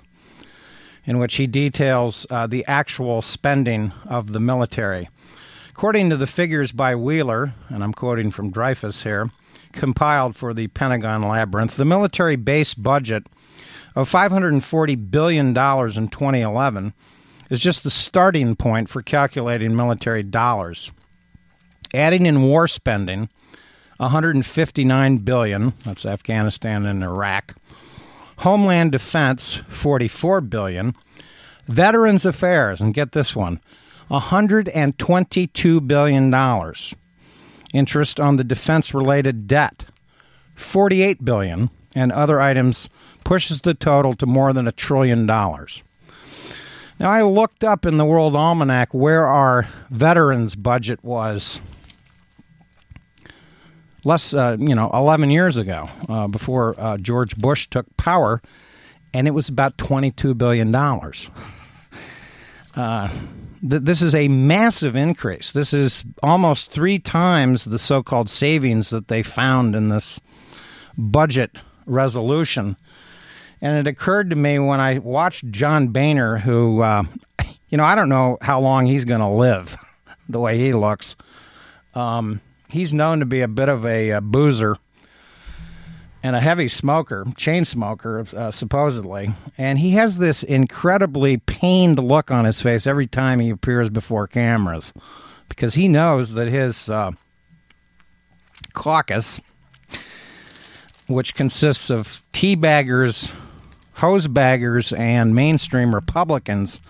in 1.06 1.18
which 1.18 1.36
he 1.36 1.48
details 1.48 2.28
uh, 2.30 2.46
the 2.46 2.64
actual 2.68 3.24
spending 3.24 3.92
of 4.06 4.32
the 4.32 4.40
military. 4.40 5.10
According 5.72 6.12
to 6.12 6.18
the 6.18 6.28
figures 6.28 6.72
by 6.72 6.96
Wheeler, 6.96 7.56
and 7.70 7.84
I'm 7.84 7.92
quoting 7.92 8.30
from 8.30 8.54
Dreyfuss 8.54 9.02
here, 9.02 9.32
compiled 9.74 10.36
for 10.36 10.54
the 10.54 10.68
Pentagon 10.68 11.24
Labyrinth, 11.24 11.78
the 11.78 11.86
military 11.86 12.36
base 12.36 12.76
budget 12.76 13.26
of 13.96 14.10
$540 14.10 15.10
billion 15.10 15.48
in 15.48 15.54
2011 15.54 16.94
is 17.52 17.62
just 17.62 17.84
the 17.84 17.92
starting 17.92 18.56
point 18.56 18.90
for 18.90 19.04
calculating 19.04 19.76
military 19.76 20.24
dollars. 20.24 20.92
Adding 21.94 22.26
in 22.26 22.44
war 22.44 22.68
spending, 22.68 23.30
159 23.98 25.18
billion, 25.18 25.74
that's 25.86 26.06
Afghanistan 26.06 26.86
and 26.86 27.04
Iraq. 27.04 27.54
Homeland 28.38 28.94
Defense, 28.94 29.56
44 29.68 30.42
billion. 30.42 30.96
Veterans 31.68 32.26
Affairs, 32.26 32.82
and 32.82 32.94
get 32.94 33.12
this 33.12 33.36
one, 33.36 33.60
$122 34.10 35.88
billion. 35.88 36.74
Interest 37.74 38.20
on 38.20 38.36
the 38.38 38.44
defense 38.44 38.94
related 38.94 39.48
debt, 39.48 39.86
48 40.56 41.24
billion, 41.24 41.70
and 41.96 42.12
other 42.12 42.40
items 42.42 42.90
pushes 43.24 43.62
the 43.62 43.74
total 43.74 44.14
to 44.16 44.26
more 44.26 44.54
than 44.54 44.68
a 44.68 44.72
trillion 44.72 45.26
dollars. 45.26 45.84
Now, 47.02 47.10
I 47.10 47.24
looked 47.24 47.64
up 47.64 47.88
in 47.88 47.98
the 47.98 48.06
World 48.06 48.36
Almanac 48.36 48.94
where 48.94 49.26
our 49.26 49.68
veterans 49.90 50.56
budget 50.56 51.04
was 51.04 51.60
less, 54.04 54.36
uh, 54.36 54.56
you 54.60 54.76
know, 54.76 54.92
11 54.94 55.32
years 55.32 55.58
ago, 55.58 55.90
uh, 56.08 56.28
before 56.28 56.76
uh, 56.78 56.98
George 56.98 57.36
Bush 57.38 57.68
took 57.70 57.88
power, 57.98 58.40
and 59.16 59.28
it 59.28 59.32
was 59.32 59.50
about 59.50 59.78
$22 59.78 60.38
billion. 60.38 60.72
Uh, 62.74 63.10
th- 63.70 63.82
this 63.82 64.02
is 64.02 64.16
a 64.16 64.30
massive 64.30 64.96
increase. 64.96 65.52
This 65.52 65.74
is 65.74 66.06
almost 66.24 66.72
three 66.72 67.00
times 67.00 67.66
the 67.66 67.78
so 67.78 68.02
called 68.02 68.30
savings 68.30 68.92
that 68.92 69.10
they 69.10 69.22
found 69.22 69.76
in 69.76 69.90
this 69.90 70.22
budget 70.98 71.58
resolution. 71.86 72.78
And 73.62 73.78
it 73.78 73.90
occurred 73.90 74.32
to 74.32 74.36
me 74.36 74.58
when 74.60 74.80
I 74.80 74.98
watched 74.98 75.50
John 75.52 75.90
Boehner, 75.90 76.38
who, 76.38 76.82
uh, 76.82 77.04
you 77.70 77.78
know, 77.78 77.84
I 77.84 77.96
don't 77.96 78.10
know 78.10 78.38
how 78.42 78.60
long 78.60 78.86
he's 78.86 79.06
going 79.06 79.22
to 79.22 79.30
live 79.30 79.78
the 80.28 80.40
way 80.40 80.58
he 80.58 80.74
looks. 80.74 81.16
Um, 81.94 82.42
he's 82.70 82.94
known 82.94 83.20
to 83.20 83.26
be 83.26 83.42
a 83.42 83.48
bit 83.48 83.70
of 83.70 83.86
a, 83.86 84.12
a 84.12 84.22
boozer 84.22 84.78
and 86.24 86.36
a 86.36 86.40
heavy 86.40 86.68
smoker, 86.68 87.26
chain 87.36 87.66
smoker, 87.66 88.26
uh, 88.36 88.52
supposedly. 88.52 89.34
And 89.58 89.80
he 89.80 89.92
has 89.92 90.18
this 90.18 90.44
incredibly 90.44 91.38
pained 91.38 92.00
look 92.00 92.32
on 92.32 92.46
his 92.46 92.62
face 92.62 92.86
every 92.86 93.08
time 93.08 93.40
he 93.40 93.50
appears 93.50 93.90
before 93.90 94.28
cameras 94.28 94.94
because 95.50 95.74
he 95.74 95.88
knows 95.88 96.34
that 96.34 96.48
his 96.48 96.90
uh, 96.90 97.12
caucus, 98.74 99.40
which 101.08 101.36
consists 101.36 101.90
of 101.90 102.24
teabaggers, 102.34 103.30
hosebaggers, 104.02 104.98
and 104.98 105.36
mainstream 105.36 105.94
Republicans, 105.94 106.82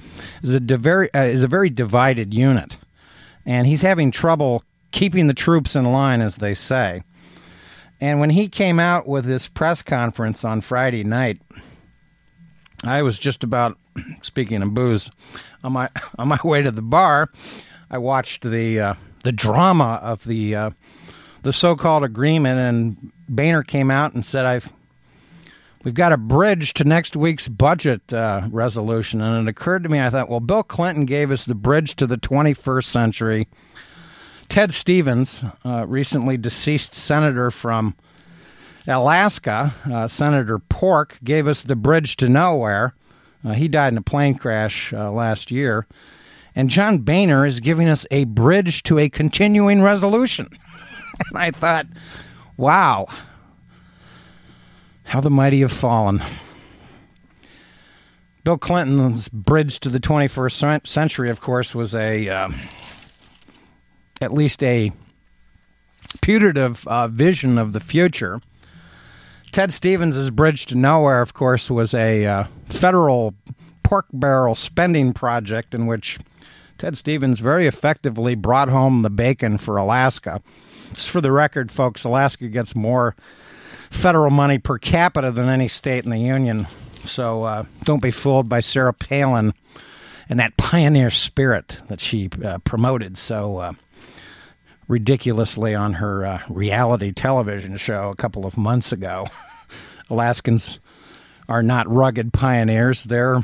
is 0.41 0.55
a, 0.55 0.59
very, 0.59 1.13
uh, 1.13 1.23
is 1.23 1.43
a 1.43 1.47
very 1.47 1.69
divided 1.69 2.33
unit. 2.33 2.77
And 3.45 3.67
he's 3.67 3.81
having 3.81 4.11
trouble 4.11 4.63
keeping 4.91 5.27
the 5.27 5.33
troops 5.33 5.75
in 5.75 5.85
line, 5.91 6.21
as 6.21 6.37
they 6.37 6.53
say. 6.53 7.03
And 7.99 8.19
when 8.19 8.31
he 8.31 8.47
came 8.47 8.79
out 8.79 9.07
with 9.07 9.25
this 9.25 9.47
press 9.47 9.81
conference 9.81 10.43
on 10.43 10.61
Friday 10.61 11.03
night, 11.03 11.39
I 12.83 13.03
was 13.03 13.19
just 13.19 13.43
about 13.43 13.77
speaking 14.21 14.61
of 14.61 14.73
booze 14.73 15.09
on 15.63 15.73
my 15.73 15.89
on 16.17 16.27
my 16.27 16.39
way 16.43 16.61
to 16.61 16.71
the 16.71 16.81
bar. 16.81 17.29
I 17.91 17.97
watched 17.97 18.43
the 18.43 18.79
uh, 18.79 18.93
the 19.23 19.31
drama 19.31 19.99
of 20.01 20.23
the 20.23 20.55
uh, 20.55 20.69
the 21.43 21.53
so-called 21.53 22.03
agreement, 22.03 22.59
and 22.59 23.11
Boehner 23.29 23.63
came 23.63 23.91
out 23.91 24.13
and 24.13 24.25
said, 24.25 24.45
"I've 24.45 24.71
we've 25.83 25.93
got 25.93 26.13
a 26.13 26.17
bridge 26.17 26.73
to 26.75 26.83
next 26.83 27.15
week's 27.15 27.47
budget 27.47 28.13
uh, 28.13 28.47
resolution." 28.50 29.21
And 29.21 29.47
it 29.47 29.51
occurred 29.51 29.83
to 29.83 29.89
me, 29.89 30.01
I 30.01 30.09
thought, 30.09 30.29
well, 30.29 30.39
Bill 30.39 30.63
Clinton 30.63 31.05
gave 31.05 31.31
us 31.31 31.45
the 31.45 31.55
bridge 31.55 31.95
to 31.97 32.07
the 32.07 32.17
21st 32.17 32.85
century. 32.85 33.47
Ted 34.50 34.73
Stevens, 34.73 35.45
uh, 35.63 35.85
recently 35.88 36.35
deceased 36.35 36.93
senator 36.93 37.51
from 37.51 37.95
Alaska, 38.85 39.73
uh, 39.89 40.07
Senator 40.07 40.59
Pork, 40.59 41.17
gave 41.23 41.47
us 41.47 41.63
the 41.63 41.75
bridge 41.75 42.17
to 42.17 42.27
nowhere. 42.27 42.93
Uh, 43.45 43.53
he 43.53 43.67
died 43.67 43.93
in 43.93 43.97
a 43.97 44.01
plane 44.01 44.35
crash 44.35 44.91
uh, 44.93 45.11
last 45.11 45.51
year. 45.51 45.88
And 46.55 46.69
John 46.69 47.00
Boehner 47.00 47.45
is 47.45 47.59
giving 47.59 47.88
us 47.88 48.05
a 48.11 48.25
bridge 48.25 48.83
to 48.83 49.00
a 49.00 49.09
continuing 49.09 49.81
resolution. 49.81 50.50
and 51.29 51.38
I 51.38 51.51
thought, 51.51 51.88
wow, 52.57 53.07
how 55.11 55.19
the 55.19 55.29
mighty 55.29 55.59
have 55.59 55.73
fallen. 55.73 56.23
Bill 58.45 58.57
Clinton's 58.57 59.27
bridge 59.27 59.77
to 59.81 59.89
the 59.89 59.99
21st 59.99 60.87
century, 60.87 61.29
of 61.29 61.41
course, 61.41 61.75
was 61.75 61.93
a 61.93 62.29
uh, 62.29 62.49
at 64.21 64.31
least 64.31 64.63
a 64.63 64.93
putative 66.21 66.87
uh, 66.87 67.09
vision 67.09 67.57
of 67.57 67.73
the 67.73 67.81
future. 67.81 68.39
Ted 69.51 69.73
Stevens' 69.73 70.29
Bridge 70.29 70.65
to 70.67 70.75
Nowhere, 70.75 71.21
of 71.21 71.33
course, 71.33 71.69
was 71.69 71.93
a 71.93 72.25
uh, 72.25 72.43
federal 72.69 73.33
pork 73.83 74.05
barrel 74.13 74.55
spending 74.55 75.11
project 75.11 75.75
in 75.75 75.87
which 75.87 76.19
Ted 76.77 76.97
Stevens 76.97 77.41
very 77.41 77.67
effectively 77.67 78.33
brought 78.33 78.69
home 78.69 79.01
the 79.01 79.09
bacon 79.09 79.57
for 79.57 79.75
Alaska. 79.75 80.41
Just 80.93 81.09
for 81.09 81.19
the 81.19 81.33
record, 81.33 81.69
folks, 81.69 82.05
Alaska 82.05 82.47
gets 82.47 82.77
more 82.77 83.13
federal 83.91 84.31
money 84.31 84.57
per 84.57 84.79
capita 84.79 85.31
than 85.31 85.48
any 85.48 85.67
state 85.67 86.03
in 86.03 86.10
the 86.10 86.17
Union 86.17 86.65
So 87.05 87.43
uh, 87.43 87.65
don't 87.83 88.01
be 88.01 88.12
fooled 88.12 88.50
by 88.50 88.62
Sarah 88.62 88.93
Palin 88.93 89.53
and 90.29 90.39
that 90.39 90.57
pioneer 90.57 91.12
spirit 91.12 91.77
that 91.88 92.00
she 92.00 92.29
uh, 92.43 92.57
promoted 92.60 93.17
so 93.17 93.57
uh, 93.57 93.74
ridiculously 94.88 95.75
on 95.75 95.93
her 95.93 96.25
uh, 96.25 96.41
reality 96.50 97.12
television 97.12 97.77
show 97.77 98.10
a 98.10 98.15
couple 98.15 98.45
of 98.45 98.57
months 98.57 98.91
ago. 98.91 99.27
Alaskans 100.10 100.79
are 101.50 101.63
not 101.63 101.89
rugged 101.89 102.33
pioneers, 102.33 103.03
they're 103.03 103.43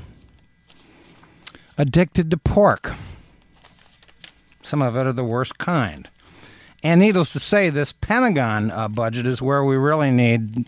addicted 1.78 2.32
to 2.32 2.38
pork. 2.38 2.94
Some 4.64 4.82
of 4.82 4.96
it 4.96 5.06
are 5.08 5.14
the 5.14 5.24
worst 5.24 5.58
kind. 5.58 6.10
And 6.88 7.02
needless 7.02 7.34
to 7.34 7.42
say, 7.42 7.70
this 7.70 7.92
Pentagon 7.92 8.72
uh, 8.72 8.88
budget 8.88 9.28
is 9.28 9.42
where 9.42 9.62
we 9.62 9.76
really 9.76 10.10
need 10.10 10.66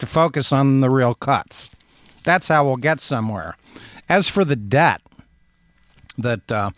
to 0.00 0.06
focus 0.06 0.52
on 0.52 0.80
the 0.80 0.90
real 0.90 1.14
cuts. 1.14 1.70
That's 2.24 2.48
how 2.48 2.66
we'll 2.66 2.76
get 2.76 3.00
somewhere. 3.00 3.56
As 4.06 4.28
for 4.28 4.44
the 4.44 4.54
debt, 4.54 5.00
that 6.18 6.52
uh, 6.52 6.72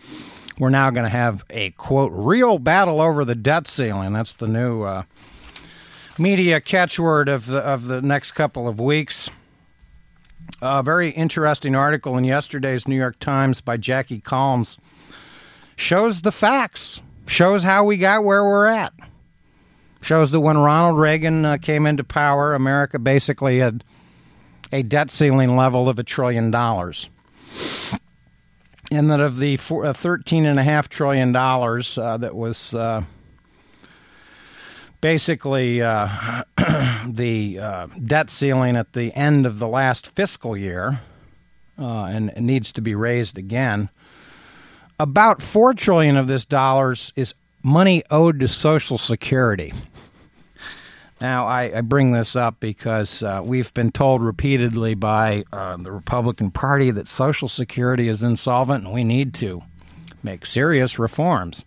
we're 0.61 0.71
now 0.71 0.91
going 0.91 1.03
to 1.03 1.11
have 1.11 1.43
a 1.51 1.71
quote 1.73 2.13
real 2.15 2.61
battle 2.61 3.01
over 3.01 3.25
the 3.25 3.35
debt 3.35 3.67
ceiling. 3.67 4.13
That's 4.13 4.35
the 4.35 4.47
new 4.47 4.83
uh, 4.83 5.03
media 6.17 6.61
catchword 6.61 7.27
of 7.27 7.47
the 7.47 7.59
of 7.59 7.89
the 7.89 8.01
next 8.01 8.31
couple 8.31 8.69
of 8.69 8.79
weeks. 8.79 9.29
A 10.63 10.85
very 10.85 11.11
interesting 11.11 11.75
article 11.75 12.17
in 12.17 12.23
yesterday's 12.23 12.87
New 12.87 12.95
York 12.95 13.19
Times 13.19 13.61
by 13.61 13.77
Jackie 13.77 14.21
Calmes 14.21 14.79
shows 15.75 16.21
the 16.21 16.31
facts, 16.31 17.03
shows 17.27 17.63
how 17.63 17.85
we 17.85 17.97
got 17.97 18.25
where 18.25 18.45
we're 18.45 18.67
at. 18.67 18.93
Shows 20.03 20.31
that 20.33 20.41
when 20.41 20.59
Ronald 20.59 20.99
Reagan 20.99 21.45
uh, 21.45 21.59
came 21.59 21.87
into 21.87 22.05
power, 22.05 22.55
America 22.55 22.99
basically 22.99 23.59
had 23.59 23.83
a 24.71 24.83
debt 24.83 25.11
ceiling 25.11 25.57
level 25.57 25.89
of 25.89 25.99
a 25.99 26.03
trillion 26.03 26.51
dollars. 26.51 27.09
And 28.91 29.11
that 29.11 29.21
of 29.21 29.39
the 29.39 29.57
four, 29.57 29.87
uh, 29.87 29.93
$13.5 29.95 30.89
trillion 30.89 31.35
uh, 31.35 32.19
that 32.19 32.35
was 32.35 32.75
uh, 32.75 33.03
basically 35.01 35.79
the 35.79 36.45
debt 38.05 38.31
ceiling 38.31 38.77
at 38.77 38.93
the 38.93 39.13
end 39.15 39.47
of 39.47 39.59
the 39.59 39.69
last 39.69 40.09
fiscal 40.09 40.55
year, 40.55 41.01
and 41.79 42.31
it 42.31 42.41
needs 42.41 42.73
to 42.73 42.83
be 42.83 42.95
raised 42.95 43.39
again. 43.39 43.89
About 45.01 45.43
four 45.43 45.75
trillion 45.75 46.17
of 46.17 46.29
this 46.29 46.45
dollars 46.45 47.13
is 47.17 47.35
money 47.65 48.05
owed 48.11 48.39
to 48.41 48.49
Social 48.49 48.97
Security. 48.97 49.73
Now, 51.21 51.47
I, 51.47 51.79
I 51.79 51.81
bring 51.81 52.13
this 52.13 52.37
up 52.37 52.61
because 52.61 53.23
uh, 53.23 53.41
we've 53.43 53.73
been 53.75 53.91
told 53.91 54.23
repeatedly 54.23 54.95
by 54.95 55.45
uh, 55.53 55.77
the 55.79 55.91
Republican 55.91 56.51
Party 56.53 56.91
that 56.93 57.09
Social 57.09 57.49
Security 57.49 58.09
is 58.09 58.23
insolvent 58.23 58.85
and 58.85 58.93
we 58.93 59.03
need 59.03 59.35
to 59.35 59.63
make 60.23 60.47
serious 60.47 60.99
reforms. 60.99 61.65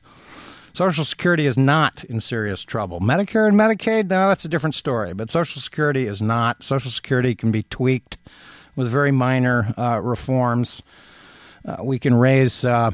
Social 0.74 1.03
Security 1.03 1.48
is 1.48 1.57
not 1.57 2.03
in 2.05 2.22
serious 2.22 2.63
trouble. 2.63 3.01
Medicare 3.01 3.48
and 3.48 3.57
Medicaid, 3.57 4.10
now 4.10 4.29
that's 4.29 4.46
a 4.46 4.50
different 4.50 4.75
story, 4.75 5.13
but 5.13 5.31
Social 5.31 5.62
Security 5.62 6.05
is 6.05 6.22
not. 6.22 6.63
Social 6.63 6.91
Security 6.91 7.36
can 7.36 7.51
be 7.51 7.63
tweaked 7.63 8.17
with 8.75 8.89
very 8.89 9.12
minor 9.12 9.74
uh, 9.77 10.00
reforms. 10.01 10.81
Uh, 11.67 11.83
we 11.83 12.00
can 12.00 12.15
raise 12.15 12.63
uh, 12.63 12.91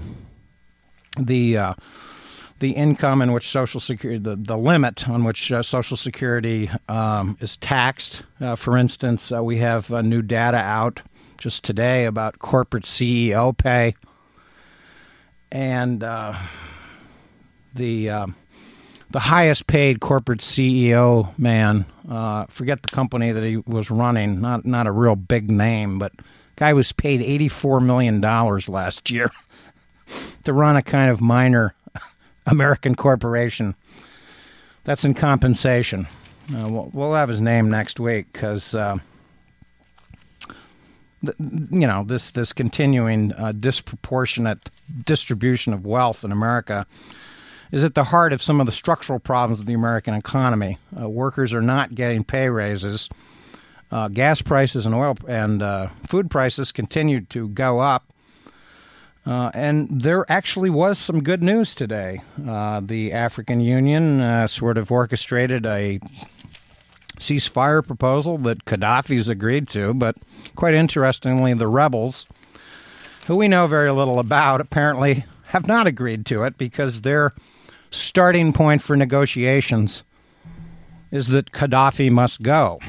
the 1.17 1.57
uh, 1.57 1.73
the 2.63 2.71
income 2.71 3.21
in 3.21 3.33
which 3.33 3.49
Social 3.49 3.81
Security, 3.81 4.19
the, 4.19 4.37
the 4.37 4.57
limit 4.57 5.09
on 5.09 5.25
which 5.25 5.51
uh, 5.51 5.61
Social 5.61 5.97
Security 5.97 6.69
um, 6.87 7.37
is 7.41 7.57
taxed. 7.57 8.23
Uh, 8.39 8.55
for 8.55 8.77
instance, 8.77 9.33
uh, 9.33 9.43
we 9.43 9.57
have 9.57 9.91
uh, 9.91 10.01
new 10.01 10.21
data 10.21 10.57
out 10.57 11.01
just 11.37 11.65
today 11.65 12.05
about 12.05 12.39
corporate 12.39 12.85
CEO 12.85 13.55
pay. 13.57 13.95
And 15.51 16.05
uh, 16.05 16.35
the 17.75 18.09
uh, 18.09 18.27
the 19.11 19.19
highest 19.19 19.67
paid 19.67 19.99
corporate 19.99 20.39
CEO 20.39 21.37
man, 21.37 21.83
forget 22.47 22.81
the 22.81 22.87
company 22.87 23.33
that 23.33 23.43
he 23.43 23.57
was 23.57 23.91
running, 23.91 24.39
not 24.39 24.65
not 24.65 24.87
a 24.87 24.91
real 24.93 25.17
big 25.17 25.51
name, 25.51 25.99
but 25.99 26.13
guy 26.55 26.73
was 26.73 26.91
paid 26.91 27.21
eighty 27.21 27.47
four 27.47 27.79
million 27.79 28.21
dollars 28.21 28.69
last 28.69 29.09
year 29.09 29.31
to 30.43 30.53
run 30.53 30.75
a 30.75 30.81
kind 30.81 31.11
of 31.11 31.21
minor 31.21 31.73
American 32.45 32.95
corporation. 32.95 33.75
That's 34.83 35.05
in 35.05 35.13
compensation. 35.13 36.07
Uh, 36.53 36.67
we'll, 36.67 36.91
we'll, 36.93 37.13
have 37.13 37.29
his 37.29 37.39
name 37.39 37.69
next 37.69 38.01
week 38.01 38.27
because, 38.33 38.75
uh, 38.75 38.97
you 41.39 41.87
know, 41.87 42.03
this 42.03 42.31
this 42.31 42.51
continuing 42.51 43.31
uh, 43.33 43.53
disproportionate 43.53 44.69
distribution 45.05 45.71
of 45.71 45.85
wealth 45.85 46.25
in 46.25 46.33
America 46.33 46.85
is 47.71 47.83
at 47.83 47.95
the 47.95 48.03
heart 48.03 48.33
of 48.33 48.41
some 48.41 48.59
of 48.59 48.65
the 48.65 48.73
structural 48.73 49.19
problems 49.19 49.57
of 49.57 49.65
the 49.65 49.73
American 49.73 50.13
economy. 50.13 50.77
Uh, 50.99 51.07
workers 51.07 51.53
are 51.53 51.61
not 51.61 51.95
getting 51.95 52.23
pay 52.23 52.49
raises. 52.49 53.09
Uh, 53.93 54.07
gas 54.07 54.41
prices 54.41 54.87
and 54.87 54.95
oil 54.95 55.15
and 55.27 55.61
uh, 55.61 55.87
food 56.07 56.31
prices 56.31 56.71
continued 56.71 57.29
to 57.29 57.47
go 57.49 57.79
up 57.79 58.11
uh, 59.25 59.51
and 59.53 59.87
there 60.01 60.29
actually 60.29 60.69
was 60.69 60.99
some 60.99 61.23
good 61.23 61.41
news 61.41 61.73
today. 61.73 62.21
Uh, 62.45 62.81
the 62.83 63.13
African 63.13 63.61
Union 63.61 64.19
uh, 64.19 64.47
sort 64.47 64.77
of 64.77 64.91
orchestrated 64.91 65.65
a 65.65 65.99
ceasefire 67.19 67.85
proposal 67.85 68.37
that 68.39 68.65
Gaddafi's 68.65 69.29
agreed 69.29 69.69
to, 69.69 69.93
but 69.93 70.17
quite 70.55 70.73
interestingly, 70.73 71.53
the 71.53 71.67
rebels, 71.67 72.25
who 73.27 73.37
we 73.37 73.47
know 73.47 73.65
very 73.65 73.91
little 73.91 74.19
about, 74.19 74.59
apparently 74.59 75.23
have 75.45 75.67
not 75.67 75.87
agreed 75.87 76.25
to 76.25 76.43
it 76.43 76.57
because 76.57 77.01
their 77.01 77.33
starting 77.91 78.51
point 78.51 78.81
for 78.81 78.97
negotiations 78.97 80.03
is 81.11 81.27
that 81.27 81.51
Gaddafi 81.51 82.11
must 82.11 82.41
go 82.41 82.79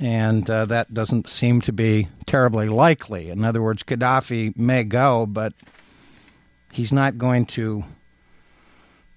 and 0.00 0.48
uh, 0.48 0.64
that 0.66 0.92
doesn't 0.92 1.28
seem 1.28 1.60
to 1.60 1.72
be 1.72 2.08
terribly 2.24 2.68
likely. 2.68 3.28
In 3.28 3.44
other 3.44 3.60
words, 3.60 3.82
Gaddafi 3.82 4.56
may 4.56 4.82
go, 4.82 5.26
but 5.26 5.52
he's 6.72 6.92
not 6.92 7.18
going 7.18 7.44
to 7.46 7.84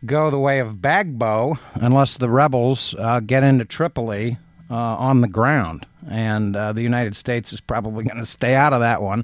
go 0.05 0.29
the 0.29 0.39
way 0.39 0.59
of 0.59 0.75
Gbagbo 0.75 1.57
unless 1.75 2.17
the 2.17 2.29
rebels 2.29 2.93
uh, 2.99 3.21
get 3.21 3.43
into 3.43 3.63
Tripoli 3.63 4.37
uh, 4.69 4.75
on 4.75 5.21
the 5.21 5.29
ground. 5.29 5.87
And 6.09 6.55
uh, 6.55 6.73
the 6.73 6.81
United 6.81 7.15
States 7.15 7.53
is 7.53 7.61
probably 7.61 8.03
going 8.09 8.19
to 8.19 8.25
stay 8.25 8.53
out 8.53 8.73
of 8.73 8.81
that 8.81 9.01
one 9.01 9.23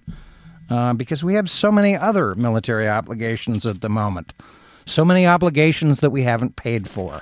uh, 0.70 0.94
because 0.94 1.26
we 1.26 1.34
have 1.34 1.50
so 1.50 1.72
many 1.72 1.98
other 1.98 2.36
military 2.36 2.88
obligations 2.88 3.66
at 3.66 3.82
the 3.82 3.90
moment, 3.90 4.34
so 4.86 5.04
many 5.04 5.28
obligations 5.28 6.00
that 6.00 6.12
we 6.12 6.24
haven't 6.24 6.56
paid 6.56 6.88
for 6.88 7.22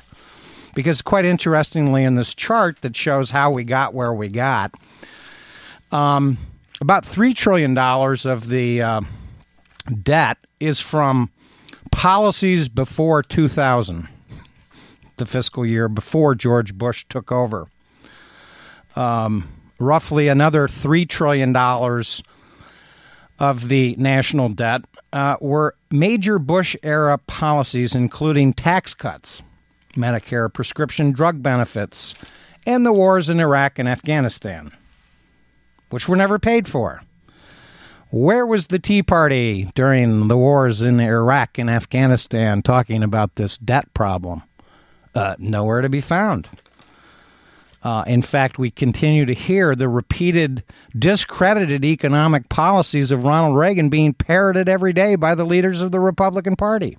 because 0.77 1.01
quite 1.01 1.25
interestingly 1.25 2.03
in 2.03 2.13
this 2.13 2.35
chart 2.35 2.79
that 2.81 2.95
shows 2.95 3.31
how 3.31 3.49
we 3.49 3.63
got 3.63 3.95
where 3.95 4.13
we 4.13 4.27
got 4.27 4.71
um, 5.91 6.37
about 6.79 7.03
$3 7.03 7.35
trillion 7.35 7.75
of 7.75 8.47
the 8.47 8.83
uh, 8.83 9.01
debt 10.03 10.37
is 10.59 10.79
from 10.79 11.31
policies 11.91 12.69
before 12.69 13.23
2000 13.23 14.07
the 15.15 15.25
fiscal 15.25 15.65
year 15.65 15.89
before 15.89 16.35
george 16.35 16.75
bush 16.75 17.07
took 17.09 17.31
over. 17.31 17.67
Um, 18.95 19.49
roughly 19.79 20.27
another 20.27 20.67
$3 20.67 21.09
trillion 21.09 21.55
of 23.39 23.67
the 23.67 23.95
national 23.97 24.49
debt 24.49 24.81
uh, 25.11 25.37
were 25.41 25.73
major 25.89 26.37
bush 26.37 26.75
era 26.83 27.17
policies 27.17 27.95
including 27.95 28.53
tax 28.53 28.93
cuts 28.93 29.41
Medicare 29.97 30.51
prescription 30.53 31.11
drug 31.11 31.43
benefits, 31.43 32.15
and 32.65 32.85
the 32.85 32.93
wars 32.93 33.29
in 33.29 33.39
Iraq 33.39 33.79
and 33.79 33.89
Afghanistan, 33.89 34.71
which 35.89 36.07
were 36.07 36.15
never 36.15 36.39
paid 36.39 36.67
for. 36.67 37.01
Where 38.09 38.45
was 38.45 38.67
the 38.67 38.79
Tea 38.79 39.03
Party 39.03 39.69
during 39.75 40.29
the 40.29 40.37
wars 40.37 40.81
in 40.81 41.01
Iraq 41.01 41.57
and 41.57 41.69
Afghanistan 41.69 42.61
talking 42.61 43.03
about 43.03 43.35
this 43.35 43.57
debt 43.57 43.93
problem? 43.93 44.43
Uh, 45.13 45.35
nowhere 45.39 45.81
to 45.81 45.89
be 45.89 45.99
found. 45.99 46.47
Uh, 47.83 48.03
in 48.07 48.21
fact, 48.21 48.57
we 48.57 48.71
continue 48.71 49.25
to 49.25 49.33
hear 49.33 49.75
the 49.75 49.89
repeated 49.89 50.63
discredited 50.97 51.85
economic 51.85 52.49
policies 52.49 53.11
of 53.11 53.23
Ronald 53.23 53.55
Reagan 53.55 53.89
being 53.89 54.13
parroted 54.13 54.67
every 54.67 54.93
day 54.93 55.15
by 55.15 55.35
the 55.35 55.45
leaders 55.45 55.81
of 55.81 55.91
the 55.91 55.99
Republican 55.99 56.55
Party. 56.55 56.97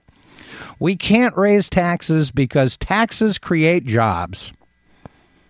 We 0.81 0.97
can't 0.97 1.37
raise 1.37 1.69
taxes 1.69 2.31
because 2.31 2.77
taxes 2.77 3.39
create 3.39 3.85
jobs 3.85 4.53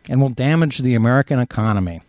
and 0.09 0.21
will 0.21 0.31
damage 0.31 0.79
the 0.79 0.95
American 0.95 1.39
economy. 1.39 2.01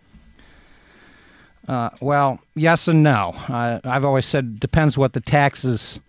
Uh, 1.68 1.90
well, 2.00 2.40
yes 2.56 2.88
and 2.88 3.04
no. 3.04 3.36
Uh, 3.48 3.80
I've 3.84 4.06
always 4.06 4.26
said 4.26 4.60
depends 4.60 4.98
what 4.98 5.14
the 5.14 5.22
taxes 5.22 6.00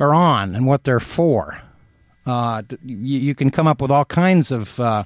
are 0.00 0.12
on 0.12 0.54
and 0.56 0.66
what 0.66 0.84
they're 0.84 0.98
for. 0.98 1.60
Uh, 2.26 2.62
you, 2.84 3.18
you, 3.18 3.34
can 3.34 3.50
come 3.50 3.66
up 3.66 3.80
with 3.80 3.90
all 3.90 4.04
kinds 4.04 4.50
of 4.50 4.78
uh, 4.80 5.04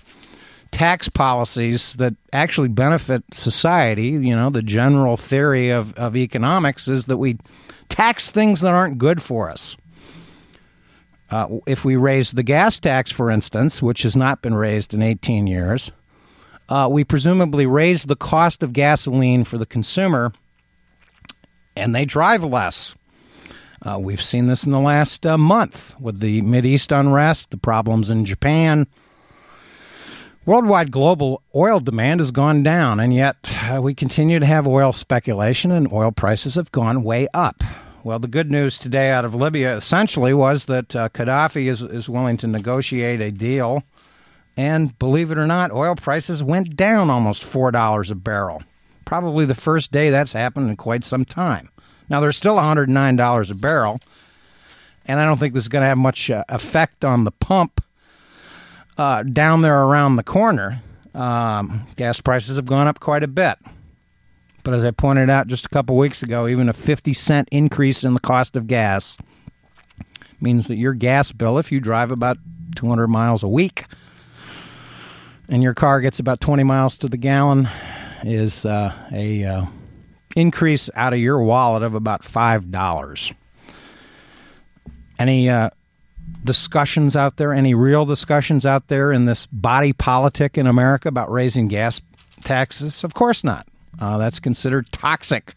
tax 0.71 1.09
policies 1.09 1.95
that 1.95 2.15
actually 2.33 2.69
benefit 2.69 3.23
society. 3.33 4.09
You 4.09 4.37
know, 4.37 4.51
the 4.51 4.63
general 4.63 5.17
theory 5.17 5.71
of, 5.71 5.95
of 5.95 6.17
economics 6.17 6.89
is 6.89 7.07
that 7.07 7.17
we 7.17 7.39
tax 7.89 8.31
things 8.31 8.61
that 8.61 8.73
aren't 8.73 8.99
good 8.99 9.23
for 9.23 9.51
us. 9.51 9.77
Uh, 11.31 11.49
if 11.67 11.85
we 11.85 11.97
raise 11.97 12.33
the 12.33 12.43
gas 12.43 12.79
tax, 12.79 13.11
for 13.11 13.31
instance, 13.31 13.83
which 13.83 14.03
has 14.03 14.15
not 14.15 14.43
been 14.43 14.55
raised 14.55 14.95
in 14.95 15.03
18 15.03 15.47
years, 15.47 15.91
uh, 16.69 16.89
we 16.91 17.05
presumably 17.05 17.67
raise 17.67 18.05
the 18.05 18.17
cost 18.17 18.63
of 18.63 18.73
gasoline 18.73 19.45
for 19.45 19.59
the 19.59 19.67
consumer 19.67 20.33
and 21.77 21.95
they 21.95 22.05
drive 22.05 22.43
less. 22.43 22.95
Uh, 23.83 23.99
we've 23.99 24.23
seen 24.23 24.47
this 24.47 24.65
in 24.65 24.73
the 24.73 24.81
last 24.81 25.27
uh, 25.27 25.37
month 25.37 25.95
with 26.01 26.19
the 26.19 26.43
East 26.67 26.91
unrest, 26.91 27.51
the 27.51 27.57
problems 27.57 28.11
in 28.11 28.25
Japan. 28.25 28.87
Worldwide 30.47 30.91
global 30.91 31.43
oil 31.55 31.81
demand 31.81 32.21
has 32.21 32.31
gone 32.31 32.63
down, 32.63 33.01
and 33.01 33.13
yet 33.13 33.37
uh, 33.69 33.83
we 33.83 33.95
continue 33.95 34.39
to 34.39 34.47
have 34.47 34.67
oil 34.67 34.93
speculation, 34.93 35.71
and 35.71 35.93
oil 35.93 36.13
prices 36.13 36.55
have 36.55 36.73
gone 36.73 37.03
way 37.03 37.29
up. 37.35 37.63
Well, 38.07 38.21
the 38.21 38.29
good 38.29 38.53
news 38.53 38.79
today 38.79 39.11
out 39.11 39.25
of 39.25 39.35
Libya 39.35 39.77
essentially 39.77 40.33
was 40.33 40.67
that 40.67 40.95
uh, 40.95 41.09
Gaddafi 41.09 41.67
is, 41.67 41.83
is 41.83 42.09
willing 42.09 42.37
to 42.37 42.47
negotiate 42.47 43.21
a 43.21 43.33
deal. 43.33 43.83
And 44.57 44.97
believe 45.01 45.33
it 45.33 45.39
or 45.39 45.47
not, 45.49 45.73
oil 45.73 45.97
prices 45.97 46.41
went 46.41 46.77
down 46.77 47.11
almost 47.11 47.43
$4 47.43 48.09
a 48.09 48.15
barrel. 48.15 48.63
Probably 49.07 49.45
the 49.45 49.57
first 49.57 49.91
day 49.91 50.11
that's 50.11 50.33
happened 50.35 50.71
in 50.71 50.77
quite 50.77 51.03
some 51.03 51.25
time. 51.25 51.69
Now, 52.09 52.21
they're 52.21 52.31
still 52.31 52.55
$109 52.59 53.51
a 53.51 53.55
barrel, 53.57 53.99
and 55.07 55.19
I 55.19 55.25
don't 55.25 55.39
think 55.39 55.55
this 55.55 55.65
is 55.65 55.69
going 55.69 55.83
to 55.83 55.89
have 55.89 55.99
much 55.99 56.31
uh, 56.31 56.45
effect 56.49 57.05
on 57.05 57.25
the 57.25 57.33
pump 57.33 57.83
uh, 58.97 59.25
down 59.25 59.63
there 59.63 59.83
around 59.83 60.15
the 60.15 60.23
corner. 60.23 60.81
Um, 61.13 61.89
gas 61.97 62.21
prices 62.21 62.55
have 62.55 62.67
gone 62.67 62.87
up 62.87 63.01
quite 63.01 63.25
a 63.25 63.29
bit. 63.29 63.59
But 64.67 64.75
as 64.75 64.85
I 64.85 64.91
pointed 64.91 65.31
out 65.31 65.47
just 65.47 65.65
a 65.65 65.69
couple 65.69 65.97
weeks 65.97 66.25
ago, 66.25 66.49
even 66.49 66.69
a 66.69 66.73
50 66.73 67.13
cent 67.13 67.49
increase 67.53 68.03
in 68.03 68.15
the 68.15 68.21
cost 68.21 68.57
of 68.57 68.67
gas 68.67 69.17
means 70.41 70.67
that 70.67 70.75
your 70.75 70.93
gas 70.93 71.31
bill, 71.31 71.59
if 71.59 71.71
you 71.71 71.79
drive 71.79 72.11
about 72.11 72.37
200 72.75 73.07
miles 73.07 73.45
a 73.45 73.49
week 73.49 73.85
and 75.49 75.63
your 75.63 75.73
car 75.73 76.01
gets 76.01 76.19
about 76.19 76.41
20 76.41 76.65
miles 76.65 76.97
to 76.97 77.09
the 77.09 77.17
gallon, 77.17 77.69
is 78.25 78.67
uh, 78.67 78.93
a 79.13 79.45
uh, 79.45 79.67
increase 80.35 80.91
out 80.97 81.13
of 81.13 81.21
your 81.21 81.41
wallet 81.41 81.85
of 81.85 81.95
about 81.95 82.25
five 82.25 82.69
dollars. 82.73 83.33
Any 85.17 85.49
uh, 85.49 85.71
discussions 86.43 87.15
out 87.15 87.37
there? 87.37 87.53
Any 87.53 87.75
real 87.75 88.05
discussions 88.05 88.67
out 88.67 88.89
there 88.89 89.13
in 89.13 89.27
this 89.27 89.47
body 89.47 89.93
politic 89.93 90.59
in 90.59 90.67
America 90.67 91.09
about 91.09 91.31
raising 91.31 91.69
gas 91.69 92.01
taxes? 92.43 93.05
Of 93.05 93.15
course 93.15 93.45
not. 93.45 93.69
Uh, 94.01 94.19
that's 94.19 94.41
considered 94.41 94.91
toxic. 94.93 95.55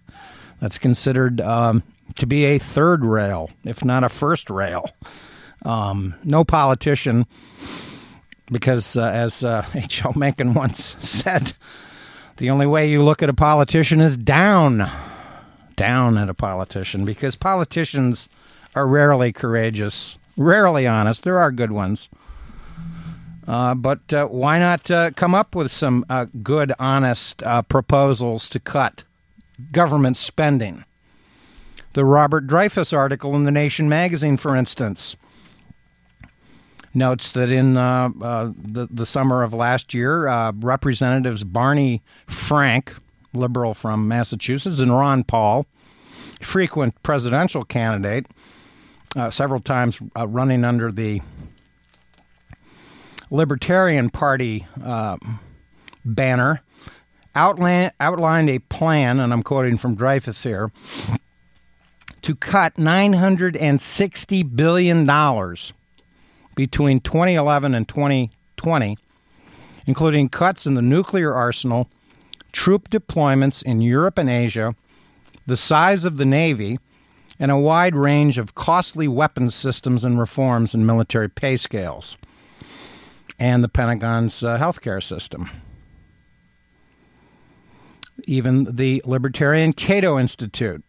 That's 0.59 0.77
considered 0.77 1.41
um, 1.41 1.83
to 2.15 2.25
be 2.25 2.45
a 2.45 2.57
third 2.57 3.03
rail, 3.03 3.49
if 3.63 3.83
not 3.83 4.03
a 4.03 4.09
first 4.09 4.49
rail. 4.49 4.89
Um, 5.65 6.15
no 6.23 6.43
politician, 6.43 7.25
because 8.51 8.95
uh, 8.95 9.09
as 9.09 9.43
H.L. 9.43 10.11
Uh, 10.11 10.13
Mencken 10.17 10.53
once 10.53 10.95
said, 10.99 11.53
the 12.37 12.49
only 12.49 12.65
way 12.65 12.89
you 12.89 13.03
look 13.03 13.21
at 13.21 13.29
a 13.29 13.33
politician 13.33 13.99
is 13.99 14.17
down. 14.17 14.89
Down 15.75 16.17
at 16.17 16.29
a 16.29 16.33
politician, 16.33 17.05
because 17.05 17.35
politicians 17.35 18.27
are 18.75 18.87
rarely 18.87 19.31
courageous, 19.31 20.17
rarely 20.35 20.85
honest. 20.85 21.23
There 21.23 21.39
are 21.39 21.51
good 21.51 21.71
ones. 21.71 22.09
Uh, 23.49 23.73
but 23.73 24.13
uh, 24.13 24.27
why 24.27 24.59
not 24.59 24.91
uh, 24.91 25.09
come 25.11 25.33
up 25.33 25.55
with 25.55 25.71
some 25.71 26.05
uh, 26.07 26.27
good, 26.43 26.71
honest 26.77 27.41
uh, 27.41 27.63
proposals 27.63 28.47
to 28.47 28.59
cut 28.59 29.03
government 29.71 30.15
spending? 30.17 30.85
The 31.93 32.05
Robert 32.05 32.45
Dreyfuss 32.45 32.95
article 32.95 33.35
in 33.35 33.45
The 33.45 33.51
Nation 33.51 33.89
magazine, 33.89 34.37
for 34.37 34.55
instance, 34.55 35.15
notes 36.93 37.31
that 37.31 37.49
in 37.49 37.75
uh, 37.75 38.09
the, 38.55 38.87
the 38.91 39.05
summer 39.07 39.41
of 39.41 39.51
last 39.51 39.95
year, 39.95 40.51
Representatives 40.51 41.43
Barney 41.43 42.03
Frank, 42.27 42.93
liberal 43.33 43.73
from 43.73 44.07
Massachusetts, 44.07 44.79
and 44.79 44.91
Ron 44.91 45.23
Paul, 45.23 45.65
frequent 46.39 47.01
presidential 47.01 47.63
candidate, 47.63 48.27
several 49.31 49.59
times 49.59 49.99
running 50.15 50.63
under 50.63 50.91
the 50.91 51.23
Libertarian 53.31 54.09
Party 54.09 54.65
uh, 54.83 55.17
banner 56.03 56.61
outlined, 57.35 57.91
outlined 57.99 58.49
a 58.49 58.59
plan, 58.59 59.19
and 59.19 59.31
I'm 59.31 59.43
quoting 59.43 59.77
from 59.77 59.95
Dreyfuss 59.95 60.43
here, 60.43 60.71
to 62.21 62.35
cut 62.35 62.75
$960 62.75 64.55
billion 64.55 65.05
between 66.55 66.99
2011 66.99 67.75
and 67.75 67.87
2020, 67.87 68.97
including 69.85 70.29
cuts 70.29 70.65
in 70.65 70.73
the 70.73 70.81
nuclear 70.81 71.33
arsenal, 71.33 71.87
troop 72.51 72.89
deployments 72.89 73.63
in 73.63 73.81
Europe 73.81 74.17
and 74.17 74.29
Asia, 74.29 74.75
the 75.45 75.57
size 75.57 76.03
of 76.03 76.17
the 76.17 76.25
Navy, 76.25 76.79
and 77.39 77.51
a 77.51 77.57
wide 77.57 77.95
range 77.95 78.37
of 78.37 78.55
costly 78.55 79.07
weapons 79.07 79.55
systems 79.55 80.03
and 80.03 80.19
reforms 80.19 80.73
in 80.73 80.85
military 80.85 81.29
pay 81.29 81.55
scales 81.55 82.17
and 83.39 83.63
the 83.63 83.69
Pentagon's 83.69 84.43
uh, 84.43 84.57
healthcare 84.57 85.01
system. 85.01 85.49
Even 88.27 88.75
the 88.75 89.01
Libertarian 89.05 89.73
Cato 89.73 90.19
Institute 90.19 90.83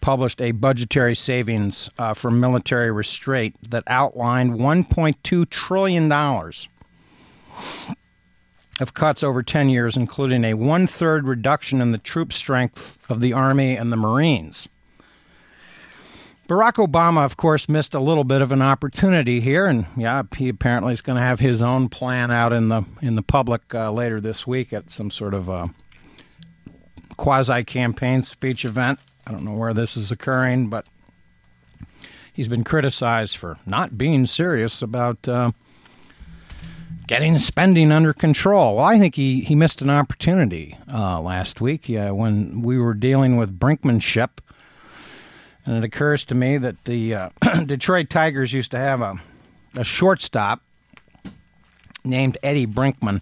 published 0.00 0.40
a 0.40 0.52
budgetary 0.52 1.14
savings 1.14 1.90
uh, 1.98 2.14
for 2.14 2.30
military 2.30 2.90
restraint 2.90 3.56
that 3.70 3.84
outlined 3.88 4.54
$1.2 4.54 5.50
trillion 5.50 6.10
of 8.80 8.94
cuts 8.94 9.22
over 9.22 9.42
10 9.42 9.68
years, 9.68 9.96
including 9.96 10.44
a 10.44 10.54
one 10.54 10.86
third 10.86 11.26
reduction 11.26 11.80
in 11.80 11.92
the 11.92 11.98
troop 11.98 12.32
strength 12.32 12.98
of 13.10 13.20
the 13.20 13.32
Army 13.32 13.76
and 13.76 13.92
the 13.92 13.96
Marines. 13.96 14.68
Barack 16.48 16.74
Obama, 16.74 17.24
of 17.24 17.36
course, 17.36 17.68
missed 17.68 17.92
a 17.92 17.98
little 17.98 18.22
bit 18.22 18.40
of 18.40 18.52
an 18.52 18.62
opportunity 18.62 19.40
here, 19.40 19.66
and 19.66 19.84
yeah, 19.96 20.22
he 20.36 20.48
apparently 20.48 20.92
is 20.92 21.00
going 21.00 21.16
to 21.16 21.22
have 21.22 21.40
his 21.40 21.60
own 21.60 21.88
plan 21.88 22.30
out 22.30 22.52
in 22.52 22.68
the 22.68 22.84
in 23.02 23.16
the 23.16 23.22
public 23.22 23.74
uh, 23.74 23.90
later 23.90 24.20
this 24.20 24.46
week 24.46 24.72
at 24.72 24.92
some 24.92 25.10
sort 25.10 25.34
of 25.34 25.50
uh, 25.50 25.66
quasi 27.16 27.64
campaign 27.64 28.22
speech 28.22 28.64
event. 28.64 29.00
I 29.26 29.32
don't 29.32 29.44
know 29.44 29.56
where 29.56 29.74
this 29.74 29.96
is 29.96 30.12
occurring, 30.12 30.68
but 30.68 30.86
he's 32.32 32.46
been 32.46 32.62
criticized 32.62 33.36
for 33.36 33.58
not 33.66 33.98
being 33.98 34.24
serious 34.24 34.82
about 34.82 35.26
uh, 35.26 35.50
getting 37.08 37.38
spending 37.38 37.90
under 37.90 38.12
control. 38.12 38.76
Well, 38.76 38.84
I 38.84 39.00
think 39.00 39.16
he, 39.16 39.40
he 39.40 39.56
missed 39.56 39.82
an 39.82 39.90
opportunity 39.90 40.78
uh, 40.92 41.20
last 41.20 41.60
week 41.60 41.88
yeah, 41.88 42.12
when 42.12 42.62
we 42.62 42.78
were 42.78 42.94
dealing 42.94 43.36
with 43.36 43.58
brinkmanship 43.58 44.38
and 45.66 45.76
it 45.76 45.84
occurs 45.84 46.24
to 46.26 46.34
me 46.34 46.58
that 46.58 46.84
the 46.84 47.14
uh, 47.14 47.28
Detroit 47.66 48.08
Tigers 48.08 48.52
used 48.52 48.70
to 48.70 48.78
have 48.78 49.00
a, 49.00 49.20
a 49.76 49.84
shortstop 49.84 50.62
named 52.04 52.38
Eddie 52.42 52.66
Brinkman, 52.66 53.20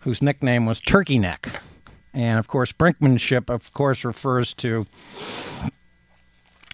whose 0.00 0.22
nickname 0.22 0.66
was 0.66 0.80
Turkey 0.80 1.18
Neck. 1.18 1.62
And 2.12 2.38
of 2.38 2.48
course, 2.48 2.72
brinkmanship, 2.72 3.48
of 3.48 3.72
course, 3.72 4.04
refers 4.04 4.52
to 4.54 4.86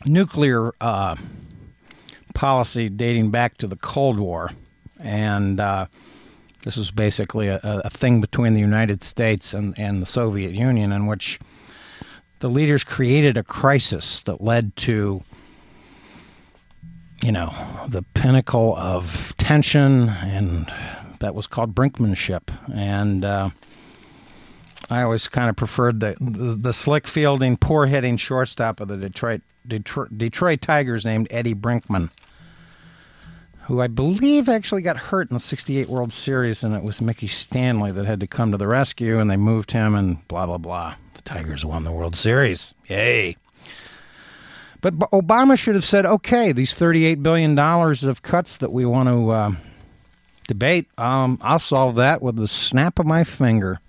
nuclear 0.04 0.72
uh, 0.80 1.16
policy 2.34 2.88
dating 2.88 3.30
back 3.30 3.56
to 3.58 3.66
the 3.66 3.76
Cold 3.76 4.18
War. 4.18 4.50
And 4.98 5.60
uh, 5.60 5.86
this 6.64 6.76
was 6.76 6.90
basically 6.90 7.48
a, 7.48 7.60
a, 7.62 7.90
thing 7.90 8.20
between 8.20 8.54
the 8.54 8.60
United 8.60 9.02
States 9.02 9.52
and, 9.52 9.78
and 9.78 10.00
the 10.00 10.06
Soviet 10.06 10.52
Union 10.52 10.90
in 10.90 11.06
which 11.06 11.38
the 12.38 12.48
leaders 12.48 12.84
created 12.84 13.36
a 13.36 13.42
crisis 13.42 14.20
that 14.20 14.40
led 14.40 14.76
to 14.76 15.22
you 17.22 17.32
know 17.32 17.52
the 17.88 18.02
pinnacle 18.14 18.76
of 18.76 19.34
tension 19.38 20.08
and 20.08 20.72
that 21.20 21.34
was 21.34 21.46
called 21.46 21.74
brinkmanship. 21.74 22.42
And 22.74 23.24
uh, 23.24 23.50
i 24.90 25.02
always 25.02 25.28
kind 25.28 25.50
of 25.50 25.56
preferred 25.56 26.00
the, 26.00 26.16
the, 26.20 26.54
the 26.54 26.72
slick 26.72 27.08
fielding 27.08 27.56
poor 27.56 27.86
hitting 27.86 28.16
shortstop 28.16 28.80
of 28.80 28.88
the 28.88 28.96
detroit, 28.96 29.40
detroit 29.66 30.16
detroit 30.16 30.60
tigers 30.60 31.04
named 31.04 31.26
eddie 31.30 31.54
brinkman 31.54 32.10
who 33.66 33.80
I 33.80 33.88
believe 33.88 34.48
actually 34.48 34.82
got 34.82 34.96
hurt 34.96 35.28
in 35.28 35.34
the 35.34 35.40
68 35.40 35.88
World 35.88 36.12
Series, 36.12 36.62
and 36.62 36.74
it 36.74 36.84
was 36.84 37.00
Mickey 37.00 37.26
Stanley 37.26 37.90
that 37.90 38.06
had 38.06 38.20
to 38.20 38.26
come 38.28 38.52
to 38.52 38.56
the 38.56 38.68
rescue, 38.68 39.18
and 39.18 39.28
they 39.28 39.36
moved 39.36 39.72
him, 39.72 39.96
and 39.96 40.26
blah, 40.28 40.46
blah, 40.46 40.58
blah. 40.58 40.94
The 41.14 41.22
Tigers 41.22 41.64
won 41.64 41.82
the 41.82 41.90
World 41.90 42.14
Series. 42.14 42.74
Yay. 42.86 43.36
But 44.80 44.96
Obama 45.10 45.58
should 45.58 45.74
have 45.74 45.84
said, 45.84 46.06
okay, 46.06 46.52
these 46.52 46.78
$38 46.78 47.24
billion 47.24 47.58
of 47.58 48.22
cuts 48.22 48.58
that 48.58 48.72
we 48.72 48.86
want 48.86 49.08
to 49.08 49.30
uh, 49.30 49.50
debate, 50.46 50.86
um, 50.96 51.36
I'll 51.42 51.58
solve 51.58 51.96
that 51.96 52.22
with 52.22 52.36
the 52.36 52.46
snap 52.46 53.00
of 53.00 53.06
my 53.06 53.24
finger. 53.24 53.80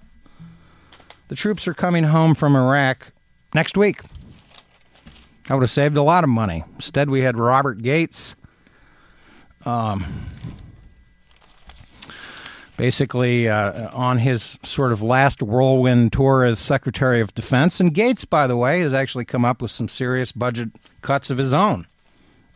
The 1.27 1.35
troops 1.35 1.67
are 1.67 1.75
coming 1.75 2.05
home 2.05 2.33
from 2.33 2.55
Iraq 2.55 3.11
next 3.53 3.77
week. 3.77 4.01
I 5.49 5.53
would 5.53 5.61
have 5.61 5.69
saved 5.69 5.97
a 5.97 6.03
lot 6.03 6.23
of 6.23 6.31
money. 6.31 6.63
Instead, 6.75 7.11
we 7.11 7.21
had 7.21 7.37
Robert 7.37 7.83
Gates. 7.83 8.35
Um, 9.67 10.27
basically 12.77 13.49
uh, 13.49 13.89
on 13.91 14.19
his 14.19 14.57
sort 14.63 14.93
of 14.93 15.01
last 15.01 15.41
whirlwind 15.41 16.13
tour 16.13 16.45
as 16.45 16.59
Secretary 16.59 17.19
of 17.19 17.33
Defense. 17.35 17.79
And 17.79 17.93
Gates, 17.93 18.23
by 18.23 18.47
the 18.47 18.55
way, 18.55 18.79
has 18.81 18.93
actually 18.93 19.25
come 19.25 19.43
up 19.43 19.61
with 19.61 19.71
some 19.71 19.89
serious 19.89 20.31
budget 20.31 20.69
cuts 21.01 21.29
of 21.29 21.37
his 21.37 21.53
own. 21.53 21.87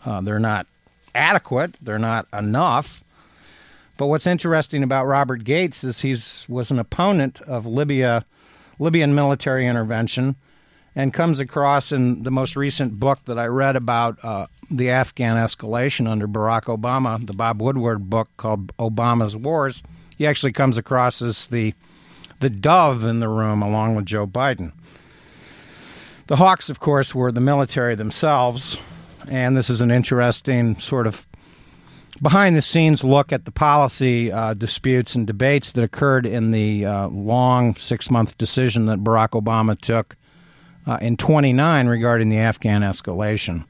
Uh, 0.05 0.21
they're 0.21 0.39
not 0.39 0.67
adequate, 1.13 1.75
they're 1.81 1.99
not 1.99 2.27
enough. 2.31 3.03
But 3.97 4.07
what's 4.07 4.25
interesting 4.25 4.81
about 4.81 5.05
Robert 5.05 5.43
Gates 5.43 5.83
is 5.83 6.01
he 6.01 6.15
was 6.47 6.71
an 6.71 6.79
opponent 6.79 7.41
of 7.41 7.65
Libya, 7.65 8.25
Libyan 8.79 9.13
military 9.13 9.67
intervention, 9.67 10.35
and 10.95 11.13
comes 11.13 11.39
across 11.39 11.91
in 11.91 12.23
the 12.23 12.31
most 12.31 12.55
recent 12.55 12.99
book 12.99 13.19
that 13.25 13.37
I 13.37 13.45
read 13.45 13.75
about 13.75 14.23
uh, 14.23 14.47
the 14.71 14.89
Afghan 14.89 15.37
escalation 15.37 16.07
under 16.07 16.27
Barack 16.27 16.63
Obama, 16.63 17.25
the 17.25 17.33
Bob 17.33 17.61
Woodward 17.61 18.09
book 18.09 18.29
called 18.37 18.75
Obama's 18.77 19.35
Wars 19.35 19.83
he 20.21 20.27
actually 20.27 20.51
comes 20.51 20.77
across 20.77 21.19
as 21.23 21.47
the 21.47 21.73
the 22.41 22.49
dove 22.51 23.03
in 23.03 23.19
the 23.19 23.27
room 23.27 23.63
along 23.63 23.95
with 23.95 24.05
Joe 24.05 24.27
Biden. 24.27 24.71
The 26.27 26.35
Hawks, 26.35 26.69
of 26.69 26.79
course, 26.79 27.15
were 27.15 27.31
the 27.31 27.41
military 27.41 27.95
themselves, 27.95 28.77
and 29.31 29.57
this 29.57 29.67
is 29.67 29.81
an 29.81 29.89
interesting 29.89 30.77
sort 30.79 31.07
of 31.07 31.25
behind 32.21 32.55
the 32.55 32.61
scenes 32.61 33.03
look 33.03 33.33
at 33.33 33.45
the 33.45 33.51
policy 33.51 34.31
uh, 34.31 34.53
disputes 34.53 35.15
and 35.15 35.25
debates 35.25 35.71
that 35.71 35.83
occurred 35.83 36.27
in 36.27 36.51
the 36.51 36.85
uh, 36.85 37.07
long 37.07 37.75
six 37.77 38.11
month 38.11 38.37
decision 38.37 38.85
that 38.85 38.99
Barack 38.99 39.29
Obama 39.29 39.75
took 39.79 40.15
uh, 40.85 40.99
in 41.01 41.17
29 41.17 41.87
regarding 41.87 42.29
the 42.29 42.37
Afghan 42.37 42.81
escalation. 42.81 43.65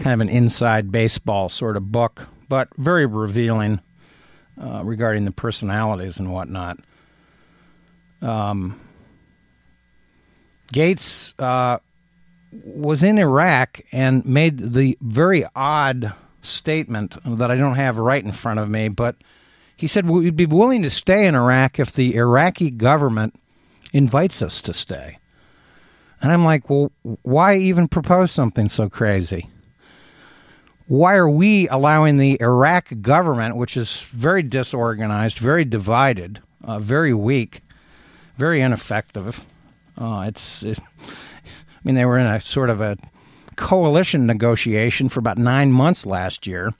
Kind 0.00 0.22
of 0.22 0.28
an 0.28 0.34
inside 0.34 0.90
baseball 0.90 1.50
sort 1.50 1.76
of 1.76 1.92
book, 1.92 2.26
but 2.48 2.68
very 2.78 3.04
revealing 3.04 3.80
uh, 4.60 4.82
regarding 4.82 5.26
the 5.26 5.30
personalities 5.30 6.18
and 6.18 6.32
whatnot. 6.32 6.78
Um, 8.22 8.80
Gates 10.72 11.34
uh, 11.38 11.78
was 12.52 13.02
in 13.02 13.18
Iraq 13.18 13.82
and 13.92 14.24
made 14.24 14.72
the 14.72 14.96
very 15.02 15.44
odd 15.54 16.14
statement 16.42 17.16
that 17.24 17.50
I 17.50 17.56
don't 17.56 17.74
have 17.74 17.98
right 17.98 18.24
in 18.24 18.32
front 18.32 18.58
of 18.58 18.70
me, 18.70 18.88
but 18.88 19.16
he 19.76 19.86
said 19.86 20.08
we'd 20.08 20.34
be 20.34 20.46
willing 20.46 20.82
to 20.82 20.90
stay 20.90 21.26
in 21.26 21.34
Iraq 21.34 21.78
if 21.78 21.92
the 21.92 22.16
Iraqi 22.16 22.70
government 22.70 23.34
invites 23.92 24.40
us 24.40 24.62
to 24.62 24.72
stay. 24.72 25.18
And 26.22 26.32
I'm 26.32 26.44
like, 26.44 26.70
well, 26.70 26.90
why 27.22 27.56
even 27.56 27.88
propose 27.88 28.30
something 28.30 28.68
so 28.68 28.88
crazy? 28.88 29.48
Why 30.90 31.14
are 31.14 31.30
we 31.30 31.68
allowing 31.68 32.16
the 32.16 32.36
Iraq 32.40 32.92
government, 33.00 33.54
which 33.54 33.76
is 33.76 34.06
very 34.10 34.42
disorganized, 34.42 35.38
very 35.38 35.64
divided, 35.64 36.40
uh, 36.64 36.80
very 36.80 37.14
weak, 37.14 37.60
very 38.36 38.60
ineffective? 38.60 39.44
Uh, 39.96 40.24
it's, 40.26 40.64
it, 40.64 40.80
I 40.80 41.78
mean, 41.84 41.94
they 41.94 42.04
were 42.04 42.18
in 42.18 42.26
a 42.26 42.40
sort 42.40 42.70
of 42.70 42.80
a 42.80 42.96
coalition 43.54 44.26
negotiation 44.26 45.08
for 45.08 45.20
about 45.20 45.38
nine 45.38 45.70
months 45.70 46.06
last 46.06 46.44
year. 46.44 46.74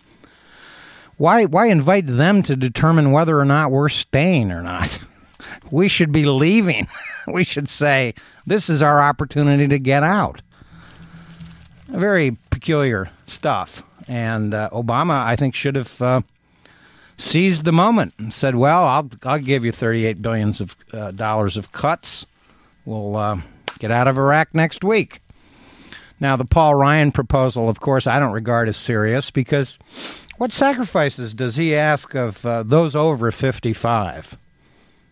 Why, 1.16 1.44
why 1.44 1.66
invite 1.66 2.08
them 2.08 2.42
to 2.42 2.56
determine 2.56 3.12
whether 3.12 3.38
or 3.38 3.44
not 3.44 3.70
we're 3.70 3.88
staying 3.88 4.50
or 4.50 4.60
not? 4.60 4.98
we 5.70 5.86
should 5.86 6.10
be 6.10 6.24
leaving. 6.26 6.88
we 7.28 7.44
should 7.44 7.68
say, 7.68 8.14
this 8.44 8.68
is 8.68 8.82
our 8.82 9.00
opportunity 9.00 9.68
to 9.68 9.78
get 9.78 10.02
out. 10.02 10.42
Very 11.86 12.36
peculiar 12.50 13.08
stuff. 13.28 13.84
And 14.10 14.54
uh, 14.54 14.68
Obama, 14.72 15.24
I 15.24 15.36
think, 15.36 15.54
should 15.54 15.76
have 15.76 16.02
uh, 16.02 16.22
seized 17.16 17.64
the 17.64 17.70
moment 17.70 18.12
and 18.18 18.34
said, 18.34 18.56
"Well, 18.56 18.84
I'll 18.84 19.08
I'll 19.22 19.38
give 19.38 19.64
you 19.64 19.70
38 19.70 20.20
billions 20.20 20.60
of 20.60 20.74
uh, 20.92 21.12
dollars 21.12 21.56
of 21.56 21.70
cuts. 21.70 22.26
We'll 22.84 23.14
uh, 23.14 23.40
get 23.78 23.92
out 23.92 24.08
of 24.08 24.18
Iraq 24.18 24.52
next 24.52 24.82
week." 24.82 25.22
Now, 26.18 26.34
the 26.34 26.44
Paul 26.44 26.74
Ryan 26.74 27.12
proposal, 27.12 27.68
of 27.68 27.78
course, 27.78 28.08
I 28.08 28.18
don't 28.18 28.32
regard 28.32 28.68
as 28.68 28.76
serious 28.76 29.30
because 29.30 29.78
what 30.38 30.52
sacrifices 30.52 31.32
does 31.32 31.54
he 31.54 31.76
ask 31.76 32.12
of 32.16 32.44
uh, 32.44 32.64
those 32.64 32.96
over 32.96 33.30
55? 33.30 34.36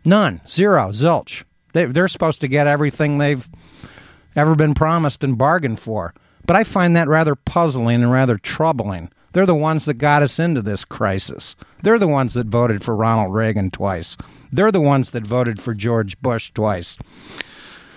None, 0.05 0.41
zero, 0.49 0.89
zilch. 0.89 1.45
They, 1.73 1.85
they're 1.85 2.09
supposed 2.09 2.41
to 2.41 2.49
get 2.49 2.67
everything 2.67 3.19
they've 3.19 3.49
ever 4.35 4.57
been 4.57 4.75
promised 4.75 5.23
and 5.23 5.39
bargained 5.39 5.79
for. 5.79 6.15
But 6.49 6.57
I 6.57 6.65
find 6.65 6.97
that 6.97 7.09
rather 7.09 7.35
puzzling 7.35 8.03
and 8.03 8.11
rather 8.11 8.39
troubling. 8.39 9.11
They're 9.35 9.45
the 9.45 9.55
ones 9.55 9.85
that 9.85 9.95
got 9.95 10.23
us 10.23 10.39
into 10.39 10.63
this 10.63 10.83
crisis. 10.83 11.55
They're 11.83 11.99
the 11.99 12.09
ones 12.09 12.33
that 12.33 12.47
voted 12.47 12.83
for 12.83 12.97
Ronald 12.97 13.35
Reagan 13.35 13.71
twice. 13.71 14.17
They're 14.51 14.73
the 14.73 14.81
ones 14.81 15.11
that 15.11 15.27
voted 15.27 15.61
for 15.61 15.75
George 15.75 16.19
Bush 16.23 16.51
twice. 16.53 16.97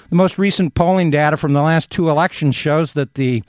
The 0.10 0.18
most 0.18 0.38
recent 0.38 0.76
polling 0.76 1.12
data 1.12 1.38
from 1.38 1.54
the 1.54 1.62
last 1.62 1.90
two 1.90 2.10
elections 2.10 2.54
shows 2.54 2.92
that 2.94 3.14
the 3.14 3.42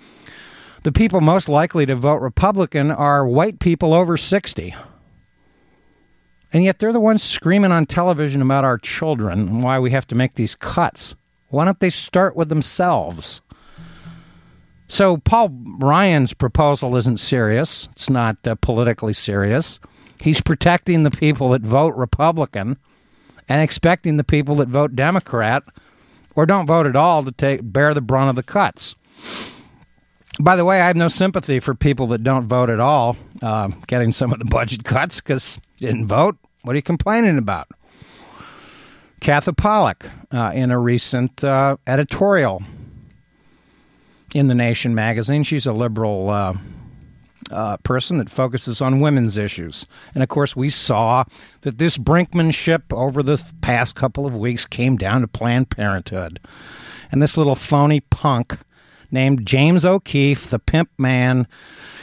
the 0.85 0.93
people 0.93 1.21
most 1.21 1.49
likely 1.49 1.85
to 1.87 1.97
vote 1.97 2.21
Republican 2.21 2.93
are 2.93 3.27
white 3.27 3.59
people 3.59 3.95
over 3.95 4.17
60. 4.17 4.73
And 6.53 6.63
yet 6.63 6.79
they're 6.79 6.93
the 6.93 7.01
ones 7.01 7.25
screaming 7.25 7.73
on 7.73 7.87
television 7.87 8.41
about 8.41 8.65
our 8.65 8.79
children 8.79 9.41
and 9.41 9.63
why 9.65 9.81
we 9.81 9.91
have 9.91 10.07
to 10.09 10.15
make 10.15 10.35
these 10.35 10.55
cuts. 10.55 11.17
Why 11.49 11.65
don't 11.65 11.81
they 11.81 11.91
start 11.91 12.37
with 12.37 12.49
themselves? 12.49 13.41
So 14.89 15.17
Paul 15.19 15.51
Ryan's 15.79 16.33
proposal 16.35 16.97
isn't 16.97 17.19
serious. 17.19 17.89
It's 17.93 18.11
not 18.11 18.37
uh, 18.47 18.57
politically 18.57 19.13
serious. 19.13 19.81
He's 20.21 20.41
protecting 20.41 21.03
the 21.03 21.11
people 21.11 21.51
that 21.51 21.63
vote 21.63 21.95
Republican 21.95 22.77
and 23.49 23.63
expecting 23.63 24.17
the 24.17 24.25
people 24.25 24.57
that 24.57 24.69
vote 24.69 24.95
Democrat 24.95 25.63
or 26.37 26.47
don't 26.47 26.67
vote 26.67 26.87
at 26.87 26.97
all 26.97 27.25
to 27.25 27.33
take 27.33 27.61
bear 27.63 27.95
the 27.95 28.01
brunt 28.01 28.31
of 28.31 28.37
the 28.37 28.43
cuts. 28.43 28.95
By 30.41 30.57
the 30.57 30.65
way, 30.65 30.81
I 30.81 30.87
have 30.87 30.97
no 30.97 31.09
sympathy 31.09 31.61
for 31.61 31.75
people 31.75 32.07
that 32.09 32.23
don't 32.23 32.47
vote 32.47 32.71
at 32.71 32.81
all 32.81 33.17
uh, 33.43 33.69
getting 33.87 34.13
some 34.13 34.33
of 34.33 34.39
the 34.39 34.45
budget 34.45 34.85
cuts 34.85 35.21
because 35.21 35.59
didn't 35.79 36.07
vote. 36.07 36.37
What 36.63 36.73
are 36.73 36.77
you 36.77 36.83
complaining 36.83 37.39
about? 37.39 37.69
Katha 39.21 39.57
Pollock, 39.57 40.07
uh, 40.33 40.53
in 40.55 40.71
a 40.71 40.79
recent 40.79 41.45
uh, 41.45 41.77
editorial 41.87 42.63
in 44.35 44.49
the 44.49 44.55
Nation 44.55 44.95
magazine. 44.95 45.43
She's 45.43 45.67
a 45.67 45.73
liberal 45.73 46.31
uh, 46.31 46.55
uh, 47.51 47.77
person 47.79 48.19
that 48.19 48.31
focuses 48.31 48.81
on 48.81 49.01
women's 49.01 49.37
issues. 49.37 49.87
And 50.15 50.23
of 50.23 50.29
course, 50.29 50.57
we 50.57 50.71
saw 50.71 51.25
that 51.63 51.79
this 51.79 51.99
brinkmanship 51.99 52.93
over 52.93 53.23
the 53.23 53.43
past 53.61 53.95
couple 53.95 54.27
of 54.27 54.37
weeks 54.37 54.67
came 54.67 54.97
down 54.97 55.21
to 55.21 55.29
Planned 55.29 55.71
Parenthood. 55.71 56.41
And 57.11 57.21
this 57.21 57.37
little 57.37 57.55
phony 57.55 58.01
punk 58.01 58.59
named 59.11 59.47
James 59.47 59.85
O'Keefe, 59.85 60.49
the 60.49 60.59
pimp 60.59 60.91
man, 60.99 61.47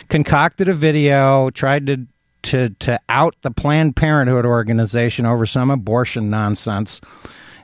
concocted 0.08 0.70
a 0.70 0.76
video, 0.76 1.50
tried 1.50 1.88
to 1.88 2.06
to 2.42 2.70
to 2.80 2.98
out 3.10 3.36
the 3.42 3.52
Planned 3.52 3.96
Parenthood 3.96 4.46
organization 4.46 5.26
over 5.26 5.46
some 5.46 5.70
abortion 5.70 6.30
nonsense. 6.30 7.02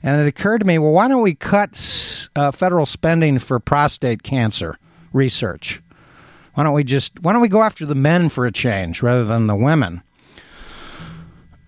And 0.06 0.22
it 0.22 0.28
occurred 0.28 0.60
to 0.60 0.66
me, 0.66 0.78
well, 0.78 0.92
why 0.92 1.08
don't 1.08 1.24
we 1.24 1.34
cut 1.34 2.30
uh, 2.36 2.52
federal 2.52 2.86
spending 2.86 3.40
for 3.40 3.60
prostate 3.60 4.22
cancer 4.22 4.78
research? 5.14 5.82
Why 6.54 6.64
don't 6.64 6.76
we 6.76 6.84
just 6.84 7.20
why 7.22 7.34
don't 7.34 7.42
we 7.42 7.48
go 7.48 7.64
after 7.64 7.88
the 7.88 7.96
men 7.96 8.30
for 8.30 8.46
a 8.46 8.52
change 8.52 9.02
rather 9.02 9.26
than 9.26 9.48
the 9.48 9.56
women? 9.56 10.04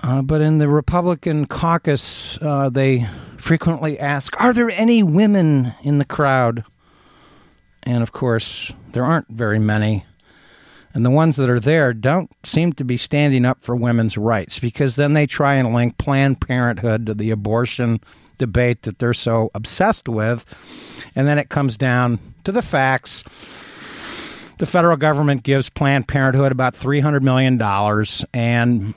Uh, 0.04 0.22
but 0.22 0.40
in 0.40 0.60
the 0.60 0.70
Republican 0.70 1.48
caucus, 1.48 2.38
uh, 2.44 2.70
they 2.70 3.10
frequently 3.38 4.00
ask, 4.00 4.40
"Are 4.40 4.54
there 4.54 4.70
any 4.70 5.02
women 5.02 5.74
in 5.82 5.98
the 5.98 6.06
crowd?" 6.06 6.64
And 7.82 8.04
of 8.04 8.12
course, 8.12 8.72
there 8.92 9.04
aren't 9.04 9.30
very 9.30 9.60
many. 9.60 10.06
And 10.94 11.04
the 11.04 11.10
ones 11.12 11.38
that 11.38 11.50
are 11.50 11.60
there 11.60 11.92
don't 11.92 12.32
seem 12.44 12.74
to 12.74 12.84
be 12.84 12.98
standing 12.98 13.46
up 13.46 13.64
for 13.64 13.76
women's 13.76 14.18
rights 14.18 14.60
because 14.60 14.96
then 14.96 15.14
they 15.14 15.26
try 15.26 15.56
and 15.56 15.74
link 15.74 15.98
Planned 15.98 16.40
Parenthood 16.40 17.08
to 17.08 17.16
the 17.16 17.32
abortion 17.32 18.00
debate 18.38 18.84
that 18.84 19.00
they're 19.00 19.14
so 19.14 19.52
obsessed 19.54 20.08
with. 20.08 20.46
And 21.16 21.28
then 21.28 21.38
it 21.40 21.50
comes 21.50 21.78
down 21.78 22.20
to 22.44 22.52
the 22.52 22.62
facts. 22.62 23.24
The 24.60 24.66
federal 24.66 24.98
government 24.98 25.44
gives 25.44 25.70
Planned 25.70 26.08
Parenthood 26.08 26.52
about 26.52 26.74
$300 26.74 27.22
million, 27.22 27.62
and 28.34 28.94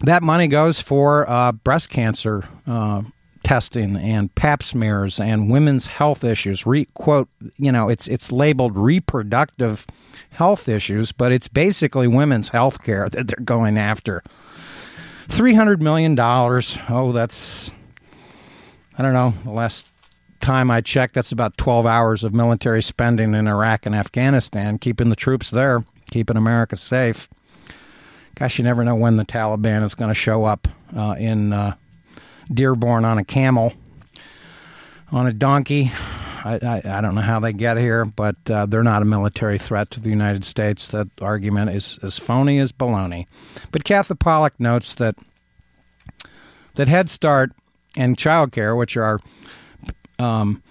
that 0.00 0.22
money 0.22 0.48
goes 0.48 0.80
for 0.80 1.28
uh, 1.28 1.52
breast 1.52 1.90
cancer 1.90 2.44
uh, 2.66 3.02
testing 3.42 3.96
and 3.96 4.34
pap 4.34 4.62
smears 4.62 5.20
and 5.20 5.50
women's 5.50 5.86
health 5.86 6.24
issues. 6.24 6.66
Re- 6.66 6.88
quote, 6.94 7.28
you 7.58 7.70
know, 7.70 7.88
it's, 7.88 8.08
it's 8.08 8.32
labeled 8.32 8.76
reproductive 8.76 9.86
health 10.30 10.68
issues, 10.68 11.12
but 11.12 11.32
it's 11.32 11.48
basically 11.48 12.08
women's 12.08 12.48
health 12.48 12.82
care 12.82 13.08
that 13.08 13.28
they're 13.28 13.44
going 13.44 13.78
after. 13.78 14.22
$300 15.28 15.80
million. 15.80 16.18
Oh, 16.88 17.12
that's, 17.12 17.70
I 18.98 19.02
don't 19.02 19.12
know, 19.12 19.34
the 19.44 19.50
last 19.50 19.88
time 20.40 20.70
I 20.70 20.80
checked, 20.80 21.14
that's 21.14 21.32
about 21.32 21.56
12 21.58 21.86
hours 21.86 22.24
of 22.24 22.32
military 22.32 22.82
spending 22.82 23.34
in 23.34 23.46
Iraq 23.46 23.84
and 23.84 23.94
Afghanistan, 23.94 24.78
keeping 24.78 25.10
the 25.10 25.16
troops 25.16 25.50
there, 25.50 25.84
keeping 26.10 26.36
America 26.36 26.76
safe. 26.76 27.28
Gosh, 28.36 28.58
you 28.58 28.64
never 28.64 28.84
know 28.84 28.94
when 28.94 29.16
the 29.16 29.24
Taliban 29.24 29.82
is 29.82 29.94
going 29.94 30.08
to 30.08 30.14
show 30.14 30.44
up 30.44 30.68
uh, 30.96 31.16
in 31.18 31.52
uh, 31.52 31.74
Dearborn 32.52 33.04
on 33.04 33.18
a 33.18 33.24
camel, 33.24 33.72
on 35.10 35.26
a 35.26 35.32
donkey. 35.32 35.90
I, 36.44 36.54
I, 36.62 36.98
I, 36.98 37.00
don't 37.00 37.14
know 37.14 37.22
how 37.22 37.40
they 37.40 37.52
get 37.52 37.76
here, 37.76 38.04
but 38.04 38.36
uh, 38.48 38.66
they're 38.66 38.84
not 38.84 39.02
a 39.02 39.06
military 39.06 39.58
threat 39.58 39.90
to 39.92 40.00
the 40.00 40.10
United 40.10 40.44
States. 40.44 40.86
That 40.88 41.08
argument 41.20 41.70
is 41.70 41.98
as 42.02 42.18
phony 42.18 42.60
as 42.60 42.70
baloney. 42.72 43.26
But 43.72 43.84
Kathy 43.84 44.14
Pollock 44.14 44.60
notes 44.60 44.94
that 44.94 45.16
that 46.76 46.88
Head 46.88 47.10
Start 47.10 47.52
and 47.96 48.16
child 48.18 48.52
care, 48.52 48.76
which 48.76 48.96
are 48.96 49.20
um, 50.18 50.62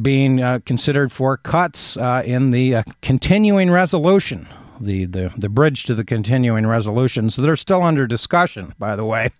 being 0.00 0.42
uh, 0.42 0.60
considered 0.64 1.12
for 1.12 1.36
cuts 1.36 1.96
uh, 1.96 2.22
in 2.24 2.50
the 2.50 2.76
uh, 2.76 2.82
continuing 3.00 3.70
resolution, 3.70 4.46
the, 4.80 5.06
the, 5.06 5.32
the 5.36 5.48
bridge 5.48 5.84
to 5.84 5.94
the 5.94 6.04
continuing 6.04 6.66
resolutions 6.66 7.36
that 7.36 7.48
are 7.48 7.56
still 7.56 7.82
under 7.82 8.06
discussion, 8.06 8.74
by 8.78 8.94
the 8.96 9.04
way, 9.04 9.30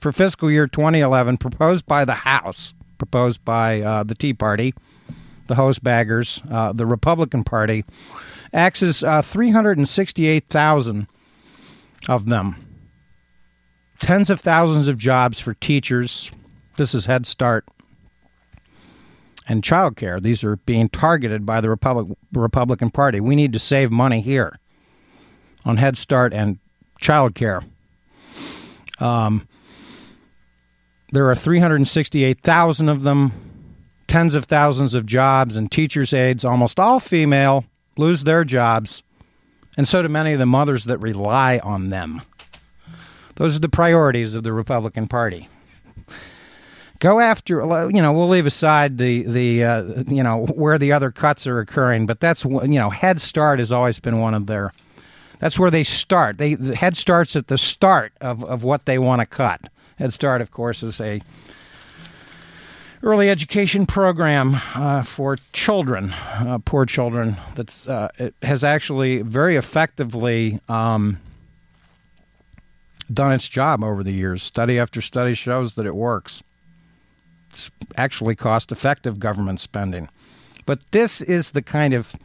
for 0.00 0.12
fiscal 0.12 0.50
year 0.50 0.66
2011, 0.66 1.36
proposed 1.38 1.86
by 1.86 2.04
the 2.04 2.14
House, 2.14 2.74
proposed 2.98 3.44
by 3.44 3.80
uh, 3.80 4.04
the 4.04 4.14
Tea 4.14 4.32
Party, 4.32 4.72
the 5.48 5.56
host 5.56 5.82
baggers, 5.82 6.40
uh, 6.50 6.72
the 6.72 6.86
Republican 6.86 7.42
Party, 7.44 7.84
axes 8.52 9.02
uh, 9.02 9.20
368,000 9.20 11.08
of 12.08 12.26
them. 12.26 12.56
Tens 13.98 14.30
of 14.30 14.40
thousands 14.40 14.88
of 14.88 14.98
jobs 14.98 15.40
for 15.40 15.54
teachers. 15.54 16.30
This 16.76 16.94
is 16.94 17.06
Head 17.06 17.24
Start 17.24 17.64
and 19.46 19.62
child 19.62 19.96
care. 19.96 20.18
These 20.18 20.42
are 20.42 20.56
being 20.56 20.88
targeted 20.88 21.46
by 21.46 21.60
the 21.60 21.70
Republic, 21.70 22.16
Republican 22.32 22.90
Party. 22.90 23.20
We 23.20 23.36
need 23.36 23.52
to 23.52 23.60
save 23.60 23.92
money 23.92 24.20
here 24.20 24.58
on 25.64 25.76
Head 25.76 25.96
Start 25.96 26.32
and 26.32 26.58
child 27.00 27.36
care. 27.36 27.62
Um, 28.98 29.46
there 31.12 31.30
are 31.30 31.36
368,000 31.36 32.88
of 32.88 33.02
them, 33.02 33.32
tens 34.08 34.34
of 34.34 34.46
thousands 34.46 34.96
of 34.96 35.06
jobs, 35.06 35.54
and 35.54 35.70
teachers' 35.70 36.12
aides, 36.12 36.44
almost 36.44 36.80
all 36.80 36.98
female, 36.98 37.64
lose 37.96 38.24
their 38.24 38.42
jobs, 38.42 39.04
and 39.76 39.86
so 39.86 40.02
do 40.02 40.08
many 40.08 40.32
of 40.32 40.40
the 40.40 40.46
mothers 40.46 40.86
that 40.86 40.98
rely 40.98 41.58
on 41.58 41.90
them. 41.90 42.20
Those 43.36 43.56
are 43.56 43.60
the 43.60 43.68
priorities 43.68 44.34
of 44.34 44.42
the 44.42 44.52
Republican 44.52 45.06
Party 45.06 45.48
go 47.04 47.20
after 47.20 47.60
you 47.90 48.00
know 48.00 48.12
we'll 48.12 48.28
leave 48.28 48.46
aside 48.46 48.96
the 48.96 49.22
the 49.24 49.62
uh, 49.62 50.02
you 50.08 50.22
know 50.22 50.46
where 50.54 50.78
the 50.78 50.90
other 50.90 51.10
cuts 51.10 51.46
are 51.46 51.58
occurring 51.58 52.06
but 52.06 52.18
that's 52.18 52.44
you 52.44 52.80
know 52.80 52.88
head 52.88 53.20
start 53.20 53.58
has 53.58 53.70
always 53.70 53.98
been 53.98 54.20
one 54.20 54.32
of 54.32 54.46
their 54.46 54.72
that's 55.44 55.58
where 55.58 55.70
they 55.70 55.82
start. 55.82 56.38
They 56.38 56.54
the 56.54 56.74
head 56.74 56.96
starts 56.96 57.36
at 57.36 57.48
the 57.48 57.58
start 57.58 58.14
of, 58.22 58.42
of 58.44 58.62
what 58.62 58.86
they 58.86 58.98
want 58.98 59.20
to 59.20 59.26
cut. 59.26 59.68
Head 59.98 60.14
start 60.14 60.40
of 60.40 60.50
course 60.50 60.82
is 60.82 60.98
a 61.02 61.20
early 63.02 63.28
education 63.28 63.84
program 63.84 64.58
uh, 64.74 65.02
for 65.02 65.36
children 65.52 66.12
uh, 66.12 66.58
poor 66.64 66.86
children 66.86 67.36
that 67.56 67.86
uh, 67.86 68.08
has 68.40 68.64
actually 68.64 69.20
very 69.20 69.56
effectively 69.56 70.58
um, 70.70 71.20
done 73.12 73.32
its 73.32 73.46
job 73.46 73.84
over 73.84 74.02
the 74.02 74.12
years. 74.12 74.42
Study 74.42 74.78
after 74.78 75.02
study 75.02 75.34
shows 75.34 75.74
that 75.74 75.84
it 75.84 75.94
works 75.94 76.42
actually 77.96 78.34
cost 78.34 78.72
effective 78.72 79.18
government 79.18 79.60
spending. 79.60 80.08
But 80.66 80.80
this 80.92 81.20
is 81.20 81.50
the 81.50 81.62
kind 81.62 81.94
of 81.94 82.16